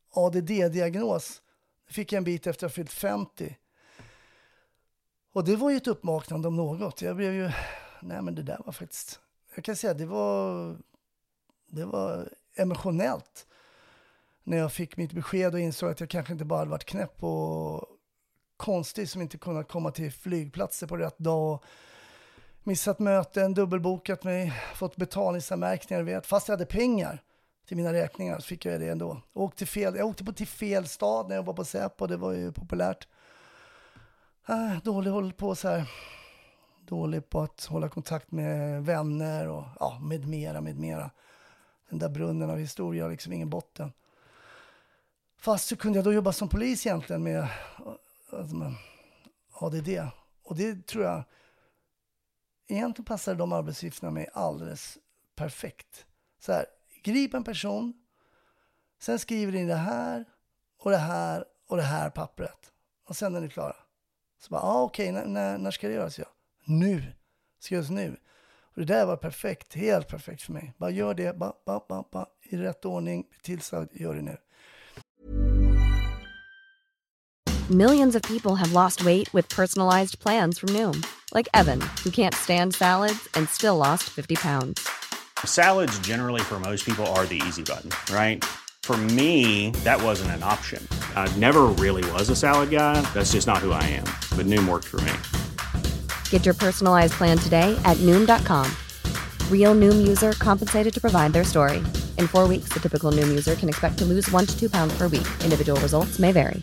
ADD-diagnos. 0.09 1.41
Det 1.87 1.93
fick 1.93 2.11
jag 2.11 2.17
en 2.17 2.23
bit 2.23 2.47
efter 2.47 2.65
att 2.65 2.71
jag 2.71 2.75
fyllt 2.75 2.91
50. 2.91 3.57
Och 5.33 5.43
det 5.43 5.55
var 5.55 5.69
ju 5.69 5.77
ett 5.77 5.87
uppvaknande 5.87 6.47
om 6.47 6.55
något. 6.55 7.01
Jag 7.01 7.15
blev 7.15 7.33
ju, 7.33 7.51
nej 8.01 8.21
men 8.21 8.35
det 8.35 8.43
där 8.43 8.61
var 8.65 8.73
faktiskt, 8.73 9.19
jag 9.55 9.63
kan 9.63 9.75
säga 9.75 9.93
det 9.93 10.05
var, 10.05 10.75
det 11.67 11.85
var 11.85 12.29
emotionellt. 12.55 13.47
När 14.43 14.57
jag 14.57 14.71
fick 14.71 14.97
mitt 14.97 15.13
besked 15.13 15.53
och 15.53 15.59
insåg 15.59 15.89
att 15.89 15.99
jag 15.99 16.09
kanske 16.09 16.33
inte 16.33 16.45
bara 16.45 16.59
hade 16.59 16.71
varit 16.71 16.85
knäpp 16.85 17.23
och 17.23 17.85
konstig 18.57 19.09
som 19.09 19.21
inte 19.21 19.37
kunnat 19.37 19.67
komma 19.67 19.91
till 19.91 20.11
flygplatser 20.11 20.87
på 20.87 20.97
rätt 20.97 21.17
dag. 21.17 21.63
Missat 22.63 22.99
möten, 22.99 23.53
dubbelbokat 23.53 24.23
mig, 24.23 24.53
fått 24.75 24.95
betalningsanmärkningar, 24.95 26.03
vet. 26.03 26.25
Fast 26.25 26.47
jag 26.47 26.53
hade 26.53 26.65
pengar 26.65 27.23
till 27.67 27.77
mina 27.77 27.93
räkningar 27.93 28.39
så 28.39 28.47
fick 28.47 28.65
jag 28.65 28.79
det 28.79 28.89
ändå. 28.89 29.21
Jag 29.33 29.43
åkte, 29.43 29.65
fel, 29.65 29.95
jag 29.95 30.07
åkte 30.07 30.23
på 30.23 30.33
till 30.33 30.47
fel 30.47 30.87
stad 30.87 31.29
när 31.29 31.35
jag 31.35 31.43
var 31.43 31.53
på 31.53 31.65
Säpo, 31.65 32.07
det 32.07 32.17
var 32.17 32.31
ju 32.31 32.51
populärt 32.51 33.07
äh, 34.47 34.83
dålig 34.83 35.37
på 35.37 35.55
så 35.55 35.67
här. 35.67 35.89
Dålig 36.85 37.29
på 37.29 37.41
att 37.41 37.65
hålla 37.65 37.89
kontakt 37.89 38.31
med 38.31 38.85
vänner 38.85 39.47
och 39.47 39.63
ja, 39.79 39.99
med 40.01 40.27
mera, 40.27 40.61
med 40.61 40.79
mera. 40.79 41.11
Den 41.89 41.99
där 41.99 42.09
brunnen 42.09 42.49
av 42.49 42.57
historia 42.57 43.03
har 43.03 43.11
liksom 43.11 43.33
ingen 43.33 43.49
botten. 43.49 43.93
Fast 45.37 45.67
så 45.67 45.75
kunde 45.75 45.97
jag 45.97 46.05
då 46.05 46.13
jobba 46.13 46.33
som 46.33 46.49
polis 46.49 46.85
egentligen 46.85 47.23
med 47.23 47.47
alltså, 48.31 48.55
med 48.55 48.73
ADD. 49.51 49.89
Och 50.43 50.55
det 50.55 50.87
tror 50.87 51.03
jag 51.03 51.23
egentligen 52.67 53.05
passade 53.05 53.37
de 53.37 53.53
arbetsuppgifterna 53.53 54.11
mig 54.11 54.29
alldeles 54.33 54.97
perfekt. 55.35 56.05
Så 56.39 56.51
här, 56.51 56.65
grip 57.03 57.33
en 57.33 57.43
person, 57.43 57.93
sen 58.99 59.19
skriver 59.19 59.51
ni 59.51 59.65
det 59.65 59.75
här 59.75 60.25
och 60.77 60.91
det 60.91 60.97
här 60.97 61.45
och 61.67 61.77
det 61.77 61.83
här 61.83 62.09
pappret. 62.09 62.71
Och 63.05 63.15
sen 63.15 63.35
är 63.35 63.41
ni 63.41 63.49
klara. 63.49 63.75
Så 64.43 64.49
bara, 64.49 64.61
ah, 64.61 64.81
okej, 64.81 65.11
när, 65.11 65.25
när, 65.25 65.57
när 65.57 65.71
ska 65.71 65.87
det 65.87 65.93
göras? 65.93 66.19
Ja? 66.19 66.25
Nu. 66.65 67.03
Ska 67.59 67.75
göras 67.75 67.89
nu. 67.89 68.17
Och 68.75 68.81
det 68.81 68.85
där 68.85 69.05
var 69.05 69.17
perfekt, 69.17 69.73
helt 69.73 70.07
perfekt 70.07 70.41
för 70.41 70.53
mig. 70.53 70.73
Bara 70.77 70.89
gör 70.89 71.13
det, 71.13 71.37
ba, 71.37 71.53
ba, 71.65 71.85
ba, 71.89 72.03
ba, 72.11 72.25
i 72.41 72.57
rätt 72.57 72.85
ordning, 72.85 73.25
tillsagd, 73.41 73.89
gör 73.93 74.15
det 74.15 74.21
nu. 74.21 74.37
Millions 77.69 78.15
of 78.15 78.21
people 78.21 78.55
have 78.55 78.73
lost 78.73 79.05
weight 79.05 79.33
with 79.33 79.55
personalized 79.55 80.19
plans 80.19 80.59
from 80.59 80.69
Noom, 80.69 81.03
like 81.35 81.49
Evan, 81.53 81.81
who 82.03 82.11
can't 82.11 82.35
stand 82.35 82.75
salads 82.75 83.29
and 83.37 83.49
still 83.49 83.77
lost 83.77 84.03
50 84.03 84.35
pounds. 84.35 84.81
Salads, 85.45 85.99
generally, 85.99 86.41
for 86.41 86.59
most 86.59 86.85
people, 86.85 87.05
are 87.05 87.25
the 87.25 87.41
easy 87.47 87.63
button, 87.63 87.91
right? 88.11 88.43
For 88.83 88.97
me, 88.97 89.69
that 89.85 90.03
wasn't 90.03 90.31
an 90.31 90.43
option. 90.43 90.85
I 91.15 91.33
never 91.37 91.63
really 91.79 92.03
was 92.11 92.29
a 92.29 92.35
salad 92.35 92.69
guy. 92.69 92.99
That's 93.13 93.31
just 93.31 93.47
not 93.47 93.59
who 93.59 93.71
I 93.71 93.83
am. 93.83 94.03
But 94.35 94.45
Noom 94.45 94.67
worked 94.67 94.87
for 94.87 94.99
me. 95.01 95.13
Get 96.29 96.45
your 96.45 96.53
personalized 96.53 97.13
plan 97.13 97.37
today 97.37 97.79
at 97.85 97.97
Noom.com. 98.01 98.69
Real 99.49 99.73
Noom 99.73 100.05
user 100.05 100.33
compensated 100.33 100.93
to 100.93 100.99
provide 100.99 101.31
their 101.31 101.45
story. 101.45 101.77
In 102.17 102.27
four 102.27 102.45
weeks, 102.45 102.73
the 102.73 102.81
typical 102.81 103.09
Noom 103.13 103.29
user 103.29 103.55
can 103.55 103.69
expect 103.69 103.97
to 103.99 104.05
lose 104.05 104.29
one 104.31 104.45
to 104.45 104.59
two 104.59 104.69
pounds 104.69 104.97
per 104.97 105.07
week. 105.07 105.27
Individual 105.43 105.79
results 105.79 106.19
may 106.19 106.33
vary. 106.33 106.61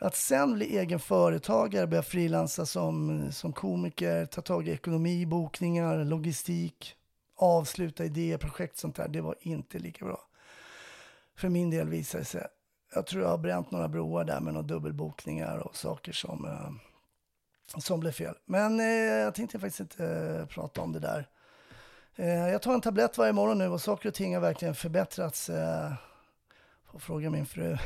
Att 0.00 0.16
sen 0.16 0.54
bli 0.54 0.78
egen 0.78 1.00
företagare, 1.00 1.86
börja 1.86 2.02
frilansa 2.02 2.66
som, 2.66 3.28
som 3.32 3.52
komiker, 3.52 4.26
ta 4.26 4.42
tag 4.42 4.68
i 4.68 4.70
ekonomi, 4.70 5.26
bokningar, 5.26 6.04
logistik, 6.04 6.97
avsluta 7.38 8.04
idéer, 8.04 8.38
projekt 8.38 8.78
sånt 8.78 8.96
där, 8.96 9.08
det 9.08 9.20
var 9.20 9.36
inte 9.40 9.78
lika 9.78 10.04
bra. 10.04 10.20
För 11.36 11.48
min 11.48 11.70
del 11.70 11.88
visade 11.88 12.22
det 12.22 12.26
sig. 12.26 12.46
Jag 12.94 13.06
tror 13.06 13.22
jag 13.22 13.30
har 13.30 13.38
bränt 13.38 13.70
några 13.70 13.88
broar 13.88 14.24
där 14.24 14.40
med 14.40 14.54
några 14.54 14.66
dubbelbokningar 14.66 15.58
och 15.58 15.76
saker 15.76 16.12
som, 16.12 16.44
eh, 16.44 16.70
som 17.80 18.00
blev 18.00 18.12
fel. 18.12 18.34
Men 18.44 18.80
eh, 18.80 18.86
jag 18.86 19.34
tänkte 19.34 19.58
faktiskt 19.58 19.80
inte 19.80 20.06
eh, 20.06 20.46
prata 20.46 20.80
om 20.80 20.92
det 20.92 21.00
där. 21.00 21.28
Eh, 22.16 22.48
jag 22.48 22.62
tar 22.62 22.74
en 22.74 22.80
tablett 22.80 23.18
varje 23.18 23.32
morgon 23.32 23.58
nu 23.58 23.68
och 23.68 23.80
saker 23.80 24.08
och 24.08 24.14
ting 24.14 24.34
har 24.34 24.40
verkligen 24.40 24.74
förbättrats. 24.74 25.50
Eh, 25.50 25.92
Får 26.92 26.98
fråga 26.98 27.30
min 27.30 27.46
fru. 27.46 27.76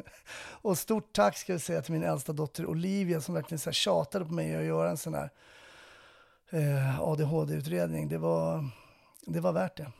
och 0.62 0.78
stort 0.78 1.12
tack 1.12 1.36
ska 1.36 1.52
jag 1.52 1.60
säga 1.60 1.82
till 1.82 1.92
min 1.92 2.02
äldsta 2.02 2.32
dotter 2.32 2.66
Olivia 2.66 3.20
som 3.20 3.34
verkligen 3.34 3.58
så 3.58 3.70
här 3.70 3.74
tjatade 3.74 4.24
på 4.24 4.32
mig 4.32 4.56
att 4.56 4.64
göra 4.64 4.90
en 4.90 4.96
sån 4.96 5.14
här 5.14 5.30
eh, 6.50 7.00
ADHD-utredning. 7.00 8.08
Det 8.08 8.18
var, 8.18 8.70
det 9.26 9.40
var 9.40 9.52
värt 9.52 9.76
det. 9.76 9.92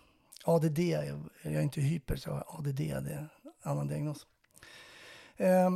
ADD, 0.44 0.78
jag, 0.78 1.20
jag 1.42 1.54
är 1.54 1.62
inte 1.62 1.80
hyper, 1.80 2.16
så 2.16 2.44
ADD, 2.46 2.76
det 2.76 2.90
är 2.90 2.96
en 2.96 3.28
annan 3.62 3.88
diagnos. 3.88 4.26
Eh, 5.36 5.70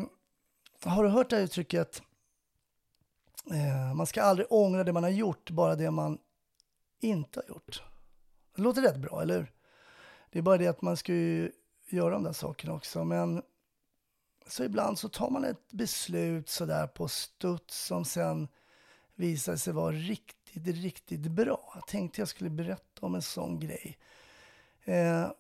har 0.85 1.05
du 1.05 1.11
hört 1.11 1.31
det 1.31 1.37
här 1.37 1.43
uttrycket? 1.43 2.03
Eh, 3.51 3.95
man 3.95 4.07
ska 4.07 4.23
aldrig 4.23 4.47
ångra 4.51 4.85
det 4.85 4.93
man 4.93 5.03
har 5.03 5.11
gjort, 5.11 5.51
bara 5.51 5.77
det 5.77 5.91
man 5.91 6.19
inte 7.01 7.41
har 7.41 7.55
gjort. 7.55 7.83
Det 8.57 8.63
låter 8.63 8.83
rätt 8.83 8.97
bra, 8.97 9.23
eller 9.23 9.39
hur? 9.39 9.53
Det 10.31 10.39
är 10.39 10.43
bara 10.43 10.59
det 10.59 10.67
att 10.67 10.83
man 10.83 10.97
ska 10.97 11.13
ju 11.13 11.53
göra 11.89 12.11
de 12.11 12.23
där 12.23 12.33
sakerna 12.33 12.73
också. 12.75 13.05
Men 13.05 13.43
så 14.47 14.65
ibland 14.65 14.99
så 14.99 15.09
tar 15.09 15.31
man 15.31 15.45
ett 15.45 15.73
beslut 15.73 16.49
sådär 16.49 16.87
på 16.87 17.09
studs 17.09 17.85
som 17.85 18.05
sen 18.05 18.49
visar 19.15 19.57
sig 19.57 19.73
vara 19.73 19.93
riktigt, 19.93 20.42
riktigt 20.55 21.21
bra. 21.21 21.73
Jag 21.75 21.87
tänkte 21.87 22.21
jag 22.21 22.29
skulle 22.29 22.51
berätta 22.51 23.07
om 23.07 23.15
en 23.15 23.23
sån 23.23 23.61
grej. 23.61 23.99
Eh, 24.85 25.31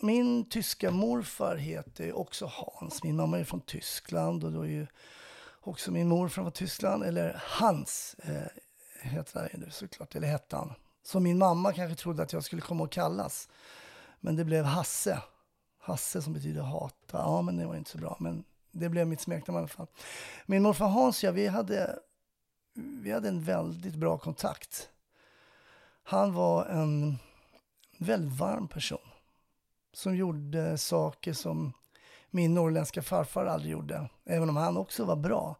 min 0.00 0.48
tyska 0.48 0.90
morfar 0.90 1.56
heter 1.56 2.12
också 2.12 2.50
Hans. 2.52 3.02
Min 3.02 3.16
mamma 3.16 3.38
är 3.38 3.44
från 3.44 3.60
Tyskland 3.60 4.44
och 4.44 4.52
då 4.52 4.62
är 4.62 4.68
ju 4.68 4.86
också 5.60 5.90
min 5.90 6.08
morfar 6.08 6.42
från 6.42 6.52
Tyskland. 6.52 7.04
Eller 7.04 7.42
Hans 7.46 8.16
eh, 8.22 8.46
heter 9.02 9.48
han 9.52 9.62
ju 9.62 9.70
såklart, 9.70 10.14
eller 10.14 10.28
hette 10.28 10.56
han. 10.56 10.72
Som 11.02 11.22
min 11.22 11.38
mamma 11.38 11.72
kanske 11.72 12.02
trodde 12.02 12.22
att 12.22 12.32
jag 12.32 12.44
skulle 12.44 12.62
komma 12.62 12.84
att 12.84 12.90
kallas. 12.90 13.48
Men 14.20 14.36
det 14.36 14.44
blev 14.44 14.64
Hasse. 14.64 15.22
Hasse 15.78 16.22
som 16.22 16.32
betyder 16.32 16.62
hata. 16.62 17.18
Ja, 17.18 17.42
men 17.42 17.56
det 17.56 17.66
var 17.66 17.76
inte 17.76 17.90
så 17.90 17.98
bra. 17.98 18.16
Men 18.20 18.44
det 18.70 18.88
blev 18.88 19.06
mitt 19.06 19.20
smeknamn 19.20 19.56
i 19.56 19.58
alla 19.58 19.68
fall. 19.68 19.86
Min 20.46 20.62
morfar 20.62 20.86
Hans, 20.86 21.24
ja, 21.24 21.30
vi 21.30 21.46
hade, 21.46 21.98
vi 22.74 23.12
hade 23.12 23.28
en 23.28 23.42
väldigt 23.42 23.94
bra 23.94 24.18
kontakt. 24.18 24.88
Han 26.02 26.34
var 26.34 26.66
en 26.66 27.18
väldigt 27.98 28.38
varm 28.38 28.68
person. 28.68 29.08
Som 29.92 30.16
gjorde 30.16 30.78
saker 30.78 31.32
som 31.32 31.72
min 32.30 32.54
norrländska 32.54 33.02
farfar 33.02 33.46
aldrig 33.46 33.72
gjorde. 33.72 34.08
Även 34.24 34.48
om 34.48 34.56
han 34.56 34.76
också 34.76 35.04
var 35.04 35.16
bra. 35.16 35.56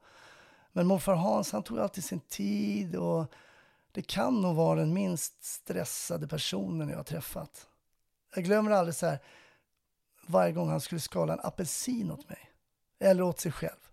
Men 0.72 0.86
morfar 0.86 1.14
Hans, 1.14 1.52
han 1.52 1.62
tog 1.62 1.78
alltid 1.78 2.04
sin 2.04 2.20
tid 2.20 2.96
och 2.96 3.32
det 3.92 4.02
kan 4.02 4.40
nog 4.40 4.56
vara 4.56 4.78
den 4.80 4.92
minst 4.92 5.44
stressade 5.44 6.28
personen 6.28 6.88
jag 6.88 6.96
har 6.96 7.04
träffat. 7.04 7.66
Jag 8.34 8.44
glömmer 8.44 8.70
aldrig 8.70 8.94
så 8.94 9.06
här, 9.06 9.18
varje 10.26 10.52
gång 10.52 10.70
han 10.70 10.80
skulle 10.80 11.00
skala 11.00 11.32
en 11.32 11.40
apelsin 11.40 12.10
åt 12.10 12.28
mig. 12.28 12.50
Eller 12.98 13.22
åt 13.22 13.40
sig 13.40 13.52
själv. 13.52 13.91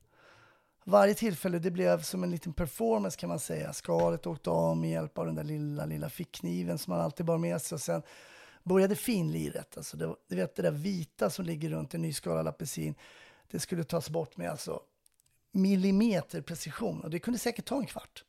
Varje 0.89 1.13
tillfälle 1.13 1.60
det 1.60 1.71
blev 1.71 2.02
som 2.02 2.23
en 2.23 2.32
liten 2.32 2.54
performance 2.54 3.19
kan 3.19 3.30
man 3.30 3.39
säga. 3.39 3.73
Skalet 3.73 4.28
åkte 4.28 4.49
av 4.49 4.78
med 4.78 4.89
hjälp 4.89 5.17
av 5.17 5.25
den 5.25 5.36
där 5.36 5.43
lilla, 5.43 5.86
lilla 5.86 6.10
fickkniven 6.10 6.78
som 6.78 6.91
man 6.91 7.02
alltid 7.02 7.25
bar 7.25 7.38
med 7.38 7.62
sig. 7.62 7.75
Och 7.75 7.82
sen 7.82 8.02
började 8.63 8.95
finliret. 8.95 9.78
Alltså 9.78 9.97
det, 9.97 10.15
du 10.28 10.36
vet 10.36 10.56
det 10.56 10.62
där 10.62 10.71
vita 10.71 11.30
som 11.30 11.45
ligger 11.45 11.69
runt 11.69 11.93
en 11.93 12.02
nyskalad 12.02 12.47
apelsin. 12.47 12.95
Det 13.52 13.60
skulle 13.60 13.84
tas 13.84 14.10
bort 14.10 14.38
med 14.38 14.49
alltså 14.49 14.82
millimeter 15.52 16.41
precision. 16.41 17.02
Och 17.02 17.10
det 17.10 17.19
kunde 17.19 17.39
säkert 17.39 17.65
ta 17.65 17.78
en 17.78 17.86
kvart. 17.86 18.23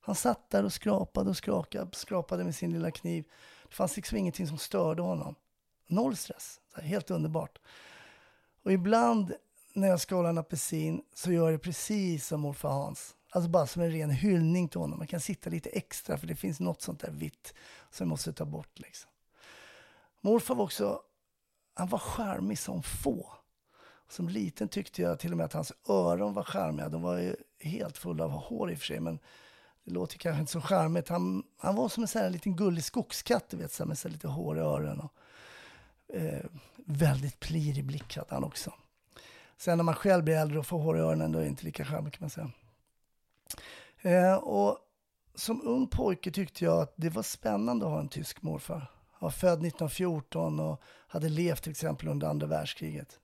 Han 0.00 0.14
satt 0.14 0.50
där 0.50 0.64
och 0.64 0.72
skrapade 0.72 1.30
och 1.30 1.36
skrakade, 1.36 1.90
skrapade 1.92 2.44
med 2.44 2.54
sin 2.54 2.72
lilla 2.72 2.90
kniv. 2.90 3.24
Det 3.68 3.74
fanns 3.74 3.96
liksom 3.96 4.18
ingenting 4.18 4.46
som 4.46 4.58
störde 4.58 5.02
honom. 5.02 5.34
Noll 5.86 6.16
stress. 6.16 6.60
helt 6.74 7.10
underbart. 7.10 7.58
Och 8.62 8.72
ibland 8.72 9.34
när 9.72 9.88
jag 9.88 10.00
skalar 10.00 10.30
en 10.30 10.38
apelsin 10.38 11.02
så 11.14 11.32
gör 11.32 11.44
jag 11.44 11.54
det 11.54 11.58
precis 11.58 12.26
som 12.26 12.40
morfar 12.40 12.70
Hans. 12.70 13.14
Alltså 13.30 13.50
bara 13.50 13.66
som 13.66 13.82
en 13.82 13.90
ren 13.90 14.10
hyllning 14.10 14.68
till 14.68 14.80
honom. 14.80 14.98
Man 14.98 15.06
kan 15.06 15.20
sitta 15.20 15.50
lite 15.50 15.68
extra 15.68 16.18
för 16.18 16.26
det 16.26 16.36
finns 16.36 16.60
något 16.60 16.82
sånt 16.82 17.00
där 17.00 17.10
vitt 17.10 17.54
som 17.90 18.04
jag 18.04 18.08
måste 18.08 18.32
ta 18.32 18.44
bort. 18.44 18.78
Liksom. 18.78 19.10
Morfar 20.20 20.54
var 20.54 20.64
också, 20.64 21.00
han 21.74 21.88
var 21.88 21.98
charmig 21.98 22.58
som 22.58 22.82
få. 22.82 23.32
Som 24.08 24.28
liten 24.28 24.68
tyckte 24.68 25.02
jag 25.02 25.18
till 25.18 25.30
och 25.30 25.36
med 25.36 25.46
att 25.46 25.52
hans 25.52 25.72
öron 25.88 26.34
var 26.34 26.42
charmiga. 26.42 26.88
De 26.88 27.02
var 27.02 27.18
ju 27.18 27.36
helt 27.60 27.98
fulla 27.98 28.24
av 28.24 28.30
hår 28.30 28.70
i 28.70 28.74
och 28.74 28.78
för 28.78 28.86
sig, 28.86 29.00
men 29.00 29.18
det 29.84 29.92
låter 29.92 30.18
kanske 30.18 30.40
inte 30.40 30.52
så 30.52 30.60
charmigt. 30.60 31.08
Han, 31.08 31.42
han 31.58 31.74
var 31.74 31.88
som 31.88 32.02
en 32.02 32.08
sån 32.08 32.22
här 32.22 32.30
liten 32.30 32.56
gullig 32.56 32.84
skogskatt, 32.84 33.48
du 33.50 33.56
vet, 33.56 33.72
så 33.72 33.84
med 33.84 33.98
så 33.98 34.08
lite 34.08 34.28
hår 34.28 34.58
i 34.58 34.60
öronen. 34.60 35.00
Och, 35.00 35.12
eh, 36.16 36.44
väldigt 36.76 37.40
plirig 37.40 37.84
blick 37.84 38.16
hade 38.16 38.34
han 38.34 38.44
också. 38.44 38.72
Sen 39.60 39.78
när 39.78 39.84
man 39.84 39.94
själv 39.94 40.24
blir 40.24 40.36
äldre 40.36 40.58
och 40.58 40.66
får 40.66 40.78
hår 40.78 40.96
i 40.96 41.00
öronen, 41.00 41.32
då 41.32 41.38
är 41.38 41.42
det 41.42 41.48
inte 41.48 41.64
lika 41.64 41.84
charmigt 41.84 42.14
kan 42.14 42.22
man 42.22 42.30
säga. 42.30 42.50
Eh, 44.00 44.34
och 44.34 44.78
som 45.34 45.62
ung 45.66 45.86
pojke 45.86 46.30
tyckte 46.30 46.64
jag 46.64 46.82
att 46.82 46.94
det 46.96 47.08
var 47.08 47.22
spännande 47.22 47.86
att 47.86 47.92
ha 47.92 48.00
en 48.00 48.08
tysk 48.08 48.42
morfar. 48.42 48.86
Han 49.12 49.26
var 49.26 49.30
född 49.30 49.52
1914 49.52 50.60
och 50.60 50.82
hade 51.08 51.28
levt 51.28 51.62
till 51.62 51.70
exempel 51.70 52.08
under 52.08 52.28
andra 52.28 52.46
världskriget. 52.46 53.18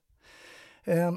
Eh, 0.83 1.11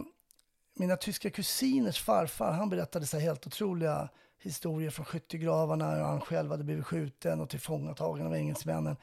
mina 0.75 0.97
tyska 0.97 1.31
kusiners 1.31 2.03
farfar, 2.03 2.53
han 2.53 2.71
berättade 2.71 3.07
så 3.07 3.19
helt 3.19 3.47
otroliga 3.47 4.09
historier 4.39 4.91
från 4.91 5.07
skyttegravarna 5.07 5.95
hur 5.95 6.03
han 6.03 6.21
själv 6.21 6.51
hade 6.51 6.65
blivit 6.65 6.87
skjuten 6.87 7.41
och 7.41 7.51
tillfångatagen 7.51 8.27
av 8.27 8.35
engelsmännen. 8.35 8.97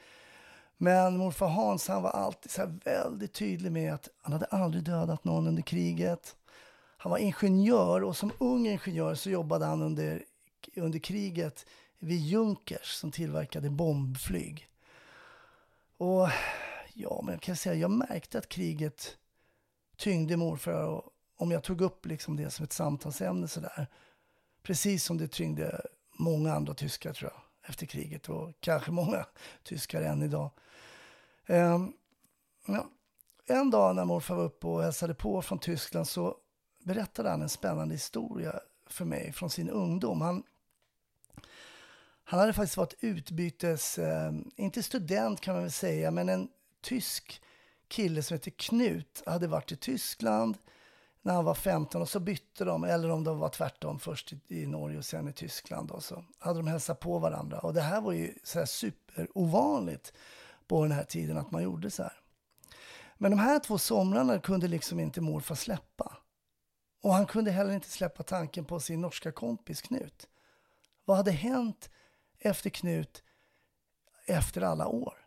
Men 0.80 1.16
morfar 1.16 1.48
Hans 1.48 1.88
han 1.88 2.02
var 2.02 2.10
alltid 2.10 2.50
så 2.50 2.78
väldigt 2.84 3.32
tydlig 3.32 3.72
med 3.72 3.94
att 3.94 4.08
han 4.22 4.32
hade 4.32 4.46
aldrig 4.46 4.84
dödat 4.84 5.24
någon 5.24 5.46
under 5.46 5.62
kriget. 5.62 6.36
Han 6.96 7.10
var 7.10 7.18
ingenjör 7.18 8.04
och 8.04 8.16
som 8.16 8.32
ung 8.38 8.66
ingenjör 8.66 9.14
så 9.14 9.30
jobbade 9.30 9.64
han 9.64 9.82
under, 9.82 10.24
under 10.76 10.98
kriget 10.98 11.66
vid 11.98 12.20
Junkers 12.20 12.92
som 12.92 13.10
tillverkade 13.10 13.70
bombflyg. 13.70 14.68
Och 15.96 16.28
ja, 16.94 17.20
men 17.24 17.32
jag 17.32 17.42
kan 17.42 17.56
säga, 17.56 17.74
jag 17.74 17.90
märkte 17.90 18.38
att 18.38 18.48
kriget 18.48 19.16
tyngde 19.96 20.36
morfar 20.36 20.84
och 20.84 21.04
om 21.36 21.50
jag 21.50 21.62
tog 21.62 21.80
upp 21.80 22.06
liksom 22.06 22.36
det 22.36 22.50
som 22.50 22.64
ett 22.64 22.72
samtalsämne 22.72 23.48
sådär. 23.48 23.86
Precis 24.62 25.04
som 25.04 25.18
det 25.18 25.28
tyngde 25.28 25.80
många 26.12 26.54
andra 26.54 26.74
tyskar 26.74 27.12
tror 27.12 27.30
jag 27.34 27.70
efter 27.70 27.86
kriget 27.86 28.28
och 28.28 28.52
kanske 28.60 28.90
många 28.90 29.26
tyskar 29.62 30.02
än 30.02 30.22
idag. 30.22 30.50
Ehm, 31.48 31.92
ja. 32.66 32.90
En 33.46 33.70
dag 33.70 33.96
när 33.96 34.04
morfar 34.04 34.34
var 34.34 34.44
uppe 34.44 34.66
och 34.66 34.82
hälsade 34.82 35.14
på 35.14 35.42
från 35.42 35.58
Tyskland 35.58 36.08
så 36.08 36.36
berättade 36.84 37.30
han 37.30 37.42
en 37.42 37.48
spännande 37.48 37.94
historia 37.94 38.60
för 38.86 39.04
mig 39.04 39.32
från 39.32 39.50
sin 39.50 39.70
ungdom. 39.70 40.20
Han, 40.20 40.42
han 42.24 42.40
hade 42.40 42.52
faktiskt 42.52 42.76
varit 42.76 42.94
utbytes, 43.00 43.98
ehm, 43.98 44.50
inte 44.56 44.82
student 44.82 45.40
kan 45.40 45.54
man 45.54 45.62
väl 45.62 45.72
säga, 45.72 46.10
men 46.10 46.28
en 46.28 46.48
tysk 46.82 47.42
kille 47.88 48.22
som 48.22 48.34
heter 48.34 48.50
Knut 48.50 49.22
hade 49.26 49.46
varit 49.46 49.72
i 49.72 49.76
Tyskland 49.76 50.58
när 51.22 51.34
han 51.34 51.44
var 51.44 51.54
15 51.54 52.02
och 52.02 52.08
så 52.08 52.20
bytte 52.20 52.64
de, 52.64 52.84
eller 52.84 53.10
om 53.10 53.24
de 53.24 53.38
var 53.38 53.48
tvärtom, 53.48 53.98
först 53.98 54.32
i, 54.32 54.40
i 54.48 54.66
Norge 54.66 54.98
och 54.98 55.04
sen 55.04 55.28
i 55.28 55.32
Tyskland. 55.32 55.90
Och 55.90 56.04
så 56.04 56.24
hade 56.38 56.58
de 56.58 56.66
hälsat 56.66 57.00
på 57.00 57.18
varandra. 57.18 57.58
Och 57.58 57.74
det 57.74 57.80
här 57.80 58.00
var 58.00 58.12
ju 58.12 58.34
så 58.44 58.58
här 58.58 58.66
superovanligt 58.66 60.12
på 60.68 60.82
den 60.82 60.92
här 60.92 61.04
tiden 61.04 61.36
att 61.38 61.50
man 61.50 61.62
gjorde 61.62 61.90
så 61.90 62.02
här. 62.02 62.20
Men 63.16 63.30
de 63.30 63.40
här 63.40 63.58
två 63.58 63.78
somrarna 63.78 64.40
kunde 64.40 64.68
liksom 64.68 65.00
inte 65.00 65.20
morfar 65.20 65.54
släppa. 65.54 66.16
Och 67.02 67.12
han 67.14 67.26
kunde 67.26 67.50
heller 67.50 67.72
inte 67.72 67.90
släppa 67.90 68.22
tanken 68.22 68.64
på 68.64 68.80
sin 68.80 69.00
norska 69.00 69.32
kompis 69.32 69.82
Knut. 69.82 70.28
Vad 71.04 71.16
hade 71.16 71.30
hänt 71.30 71.90
efter 72.38 72.70
Knut 72.70 73.22
efter 74.26 74.62
alla 74.62 74.86
år? 74.86 75.17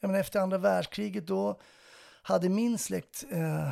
Jag 0.00 0.08
menar, 0.08 0.20
efter 0.20 0.40
andra 0.40 0.58
världskriget 0.58 1.26
då 1.26 1.58
hade 2.22 2.48
min 2.48 2.78
släkt 2.78 3.24
eh, 3.30 3.70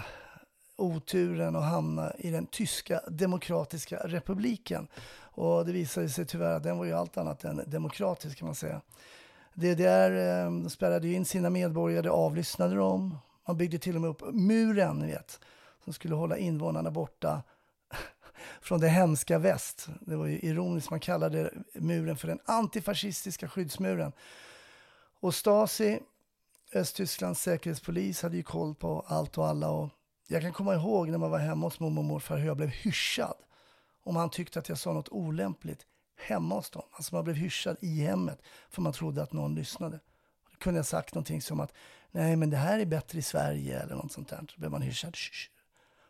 oturen 0.77 1.57
att 1.57 1.65
hamna 1.65 2.13
i 2.19 2.31
den 2.31 2.47
tyska 2.47 3.01
demokratiska 3.09 3.97
republiken. 3.97 4.89
Och 5.21 5.67
det 5.67 5.73
visade 5.73 6.09
sig 6.09 6.27
tyvärr 6.27 6.57
att 6.57 6.63
den 6.63 6.79
var 6.79 6.85
ju 6.85 6.93
allt 6.93 7.17
annat 7.17 7.45
än 7.45 7.63
demokratisk 7.67 8.39
kan 8.39 8.47
man 8.47 8.55
säga. 8.55 8.81
DDR 9.55 10.11
eh, 10.11 10.69
spärrade 10.69 11.09
in 11.09 11.25
sina 11.25 11.51
medborgare, 11.51 12.09
avlyssnade 12.09 12.75
dem. 12.75 13.19
Man 13.47 13.57
byggde 13.57 13.79
till 13.79 13.95
och 13.95 14.01
med 14.01 14.11
upp 14.11 14.23
muren, 14.33 14.99
ni 14.99 15.07
vet, 15.07 15.41
som 15.85 15.93
skulle 15.93 16.15
hålla 16.15 16.37
invånarna 16.37 16.91
borta 16.91 17.43
från 18.61 18.81
det 18.81 18.89
hemska 18.89 19.39
väst. 19.39 19.89
Det 20.01 20.17
var 20.17 20.27
ju 20.27 20.39
ironiskt, 20.39 20.91
man 20.91 21.01
kallade 21.01 21.51
muren 21.75 22.17
för 22.17 22.29
den 22.29 22.41
antifascistiska 22.45 23.49
skyddsmuren. 23.49 24.13
Och 25.21 25.35
Stasi, 25.35 26.01
Östtysklands 26.75 27.43
säkerhetspolis, 27.43 28.23
hade 28.23 28.37
ju 28.37 28.43
koll 28.43 28.75
på 28.75 29.05
allt 29.07 29.39
och 29.39 29.47
alla. 29.47 29.71
Och 29.71 29.91
jag 30.29 30.43
kan 30.43 30.53
komma 30.53 30.75
ihåg 30.75 31.09
när 31.09 31.19
man 31.19 31.31
var 31.31 31.39
hemma 31.39 31.67
hos 31.67 31.81
mormor 31.81 31.99
och 31.99 32.05
morfar 32.05 32.37
hur 32.37 32.47
jag 32.47 32.57
blev 32.57 32.69
hyschad. 32.69 33.37
Om 34.03 34.17
han 34.17 34.31
tyckte 34.31 34.59
att 34.59 34.69
jag 34.69 34.79
sa 34.79 34.93
något 34.93 35.09
olämpligt 35.09 35.87
hemma 36.17 36.55
hos 36.55 36.71
dem. 36.71 36.83
Alltså 36.93 37.15
man 37.15 37.25
blev 37.25 37.37
hyschad 37.37 37.77
i 37.81 38.01
hemmet 38.01 38.43
för 38.71 38.83
man 38.83 38.93
trodde 38.93 39.23
att 39.23 39.33
någon 39.33 39.55
lyssnade. 39.55 40.01
Då 40.51 40.57
kunde 40.59 40.79
jag 40.79 40.87
sagt 40.87 41.15
någonting 41.15 41.43
som 41.43 41.61
att 41.61 41.73
nej 42.11 42.37
men 42.37 42.51
det 42.51 42.57
här 42.57 42.79
är 42.79 42.87
bättre 42.87 43.19
i 43.19 43.23
Sverige 43.23 43.81
eller 43.81 43.95
något 43.95 44.13
sånt 44.13 44.29
där. 44.29 44.39
Då 44.41 44.55
blev 44.57 44.71
man 44.71 44.83
hyschad. 44.83 45.17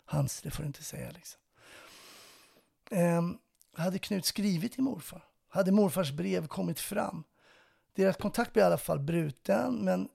Hans, 0.05 0.43
det 0.43 0.51
får 0.51 0.63
du 0.63 0.67
inte 0.67 0.85
säga 0.85 1.11
liksom. 1.11 1.41
Ehm, 2.91 3.39
hade 3.77 3.99
Knut 3.99 4.25
skrivit 4.25 4.73
till 4.73 4.83
morfar? 4.83 5.25
Hade 5.49 5.73
morfars 5.73 6.13
brev 6.13 6.47
kommit 6.47 6.81
fram? 6.81 7.25
Deras 7.95 8.17
kontakt 8.17 8.53
blev 8.53 8.63
i 8.63 8.67
alla 8.67 8.79
fall 8.79 8.99
bruten, 8.99 9.85
men 9.85 10.09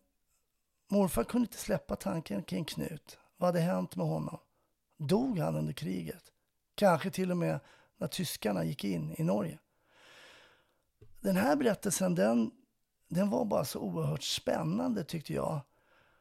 morfar 0.94 1.24
kunde 1.24 1.46
inte 1.46 1.58
släppa 1.58 1.96
tanken 1.96 2.44
kring 2.44 2.66
Knut. 2.66 3.18
Vad 3.38 3.48
hade 3.48 3.60
hänt 3.60 3.96
med 3.96 4.08
honom? 4.08 4.40
Dog 4.98 5.40
han 5.40 5.56
under 5.56 5.74
kriget? 5.74 6.24
Kanske 6.76 7.12
till 7.12 7.32
och 7.32 7.38
med 7.38 7.60
när 7.98 8.08
tyskarna 8.08 8.64
gick 8.64 8.84
in 8.84 9.16
i 9.18 9.24
Norge. 9.24 9.60
Den 11.22 11.36
här 11.36 11.56
berättelsen, 11.56 12.16
den, 12.16 12.52
den 13.08 13.30
var 13.30 13.46
bara 13.46 13.66
så 13.66 13.80
oerhört 13.80 14.24
spännande 14.24 15.04
tyckte 15.04 15.34
jag. 15.34 15.60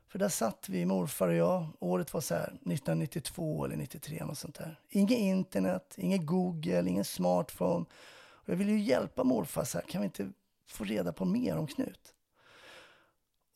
För 0.08 0.18
där 0.18 0.28
satt 0.28 0.68
vi, 0.68 0.87
morfar 0.87 1.28
och 1.28 1.35
jag. 1.35 1.66
Året 1.80 2.14
var 2.14 2.20
så 2.20 2.35
här 2.35 2.46
1992 2.46 3.64
eller 3.64 3.76
93, 3.76 4.24
något 4.24 4.38
sånt 4.38 4.54
där. 4.54 4.80
Inget 4.88 5.18
internet, 5.18 5.94
inget 5.98 6.26
Google, 6.26 6.88
ingen 6.88 7.04
smartphone. 7.04 7.85
Och 8.14 8.48
jag 8.48 8.56
ville 8.56 8.72
ju 8.72 8.80
hjälpa 8.80 9.24
morfar 9.24 9.64
så 9.64 9.78
här, 9.78 9.85
kan 9.85 10.00
vi 10.00 10.04
inte 10.04 10.32
få 10.66 10.85
reda 10.85 11.12
på 11.12 11.24
mer 11.24 11.56
om 11.56 11.66
Knut? 11.66 12.14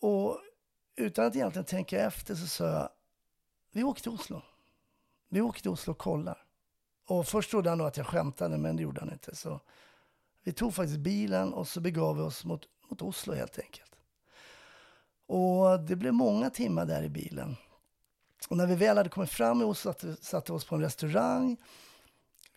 Och 0.01 0.41
utan 0.97 1.27
att 1.27 1.37
egentligen 1.37 1.65
tänka 1.65 2.01
efter 2.01 2.35
så 2.35 2.47
sa 2.47 2.65
jag, 2.65 2.89
vi 3.73 3.83
åker 3.83 4.03
till 4.03 4.13
Oslo. 4.13 4.43
Vi 5.29 5.41
åker 5.41 5.61
till 5.61 5.71
Oslo 5.71 5.91
och 5.91 5.99
kollar. 5.99 6.45
Och 7.07 7.27
först 7.27 7.51
trodde 7.51 7.69
han 7.69 7.79
nog 7.79 7.87
att 7.87 7.97
jag 7.97 8.07
skämtade, 8.07 8.59
men 8.59 8.77
det 8.77 8.83
gjorde 8.83 9.01
han 9.01 9.13
inte. 9.13 9.37
Så 9.37 9.61
vi 10.43 10.53
tog 10.53 10.75
faktiskt 10.75 10.99
bilen 10.99 11.53
och 11.53 11.69
så 11.69 11.81
begav 11.81 12.17
vi 12.17 12.23
oss 12.23 12.45
mot, 12.45 12.69
mot 12.89 13.03
Oslo 13.03 13.35
helt 13.35 13.59
enkelt. 13.59 13.97
Och 15.27 15.81
det 15.81 15.97
blev 15.97 16.15
många 16.15 16.51
timmar 16.51 16.87
där 16.87 17.03
i 17.03 17.09
bilen. 17.09 17.57
Och 18.49 18.57
när 18.57 18.67
vi 18.67 18.75
väl 18.75 18.97
hade 18.97 19.09
kommit 19.09 19.31
fram 19.31 19.61
i 19.61 19.65
Oslo 19.65 19.93
satte, 19.93 20.17
satte 20.25 20.53
vi 20.53 20.59
oss 20.59 20.65
på 20.65 20.75
en 20.75 20.81
restaurang. 20.81 21.57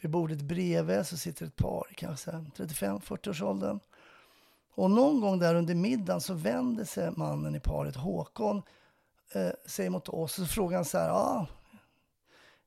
Vid 0.02 0.12
bordet 0.12 0.42
bredvid 0.42 1.08
så 1.08 1.18
sitter 1.18 1.46
ett 1.46 1.56
par 1.56 1.88
i 1.92 1.94
kanske 1.94 2.32
35-40 2.32 3.30
års 3.30 3.42
åldern. 3.42 3.80
Och 4.76 4.92
någon 4.92 5.22
gång 5.22 5.40
där 5.40 5.56
under 5.56 5.76
middagen 5.76 6.22
så 6.22 6.34
vänder 6.34 6.86
sig 6.86 7.12
mannen 7.12 7.56
i 7.56 7.60
paret, 7.60 7.96
Håkon, 7.96 8.62
eh, 9.34 9.52
sig 9.66 9.90
mot 9.90 10.10
oss 10.10 10.40
och 10.40 10.46
så 10.46 10.54
frågar 10.54 10.78
han 10.78 10.86
så 10.86 10.98
här, 10.98 11.08
ja, 11.08 11.16
ah, 11.16 11.48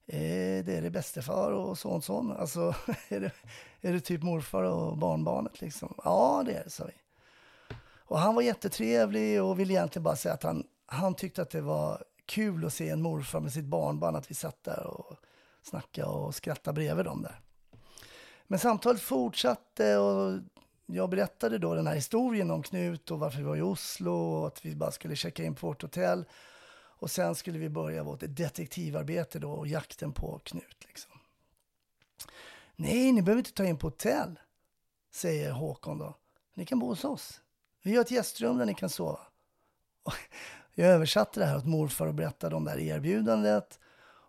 det 0.07 0.77
är 0.77 0.83
det 0.83 0.91
bästa 0.91 1.23
far 1.23 1.51
och 1.51 1.79
så 1.79 1.89
och 1.89 2.05
så. 2.05 2.37
Alltså, 2.39 2.75
är 3.09 3.21
det, 3.21 3.33
är 3.81 3.93
det 3.93 4.01
typ 4.01 4.23
morfar 4.23 4.63
och 4.63 4.99
barnbarnet 4.99 5.61
liksom? 5.61 5.95
Ja, 6.05 6.43
det 6.47 6.53
är 6.53 6.65
det, 6.65 6.71
sa 6.71 6.85
vi. 6.85 6.93
Och 8.13 8.19
han 8.19 8.35
var 8.35 8.43
jättetrevlig 8.43 9.43
och 9.43 9.61
ville 9.61 9.73
egentligen 9.73 10.05
bara 10.05 10.17
säga 10.17 10.35
att 10.35 10.43
han, 10.43 10.67
han 10.87 11.15
tyckte 11.15 11.43
att 11.43 11.51
det 11.51 11.61
var 11.61 12.05
kul 12.27 12.67
att 12.67 12.73
se 12.73 12.89
en 12.89 13.03
morfar 13.03 13.41
med 13.41 13.53
sitt 13.53 13.65
barnbarn, 13.65 14.17
att 14.17 14.31
vi 14.31 14.35
satt 14.35 14.65
där 14.65 14.87
och 14.87 15.17
snackade 15.63 16.09
och 16.09 16.35
skrattade 16.35 16.75
bredvid 16.75 17.05
dem 17.05 17.23
där. 17.23 17.41
Men 18.47 18.59
samtalet 18.59 19.01
fortsatte 19.01 19.97
och 19.97 20.41
jag 20.87 21.11
berättade 21.11 21.59
då 21.59 21.75
den 21.75 21.87
här 21.87 21.95
historien 21.95 22.51
om 22.51 22.63
Knut 22.63 23.11
och 23.11 23.19
varför 23.19 23.39
vi 23.39 23.45
var 23.45 23.57
i 23.57 23.63
Oslo 23.63 24.13
och 24.13 24.47
att 24.47 24.65
vi 24.65 24.77
bara 24.77 24.91
skulle 24.91 25.17
checka 25.17 25.45
in 25.45 25.55
på 25.55 25.67
vårt 25.67 25.83
hotell. 25.83 26.25
Och 27.03 27.11
sen 27.11 27.35
skulle 27.35 27.59
vi 27.59 27.69
börja 27.69 28.03
vårt 28.03 28.23
detektivarbete 28.27 29.39
då 29.39 29.53
och 29.53 29.67
jakten 29.67 30.13
på 30.13 30.39
Knut. 30.39 30.85
Liksom. 30.87 31.13
Nej, 32.77 33.13
ni 33.13 33.23
behöver 33.23 33.41
inte 33.41 33.53
ta 33.53 33.65
in 33.65 33.79
på 33.79 33.87
hotell, 33.87 34.39
säger 35.11 35.51
Håkon 35.51 35.99
då. 35.99 36.17
Ni 36.55 36.67
kan 36.67 36.79
bo 36.79 36.87
hos 36.87 37.05
oss. 37.05 37.41
Vi 37.83 37.95
har 37.95 38.03
ett 38.03 38.11
gästrum 38.11 38.59
där 38.59 38.67
ni 38.67 38.75
kan 38.75 38.91
sova. 38.91 39.21
Och 40.03 40.15
jag 40.75 40.89
översatte 40.89 41.41
det 41.41 41.47
här 41.47 41.57
åt 41.57 41.67
morfar 41.67 42.07
och 42.07 42.15
berättade 42.15 42.57
om 42.57 42.65
det 42.65 42.71
här 42.71 42.79
erbjudandet. 42.79 43.79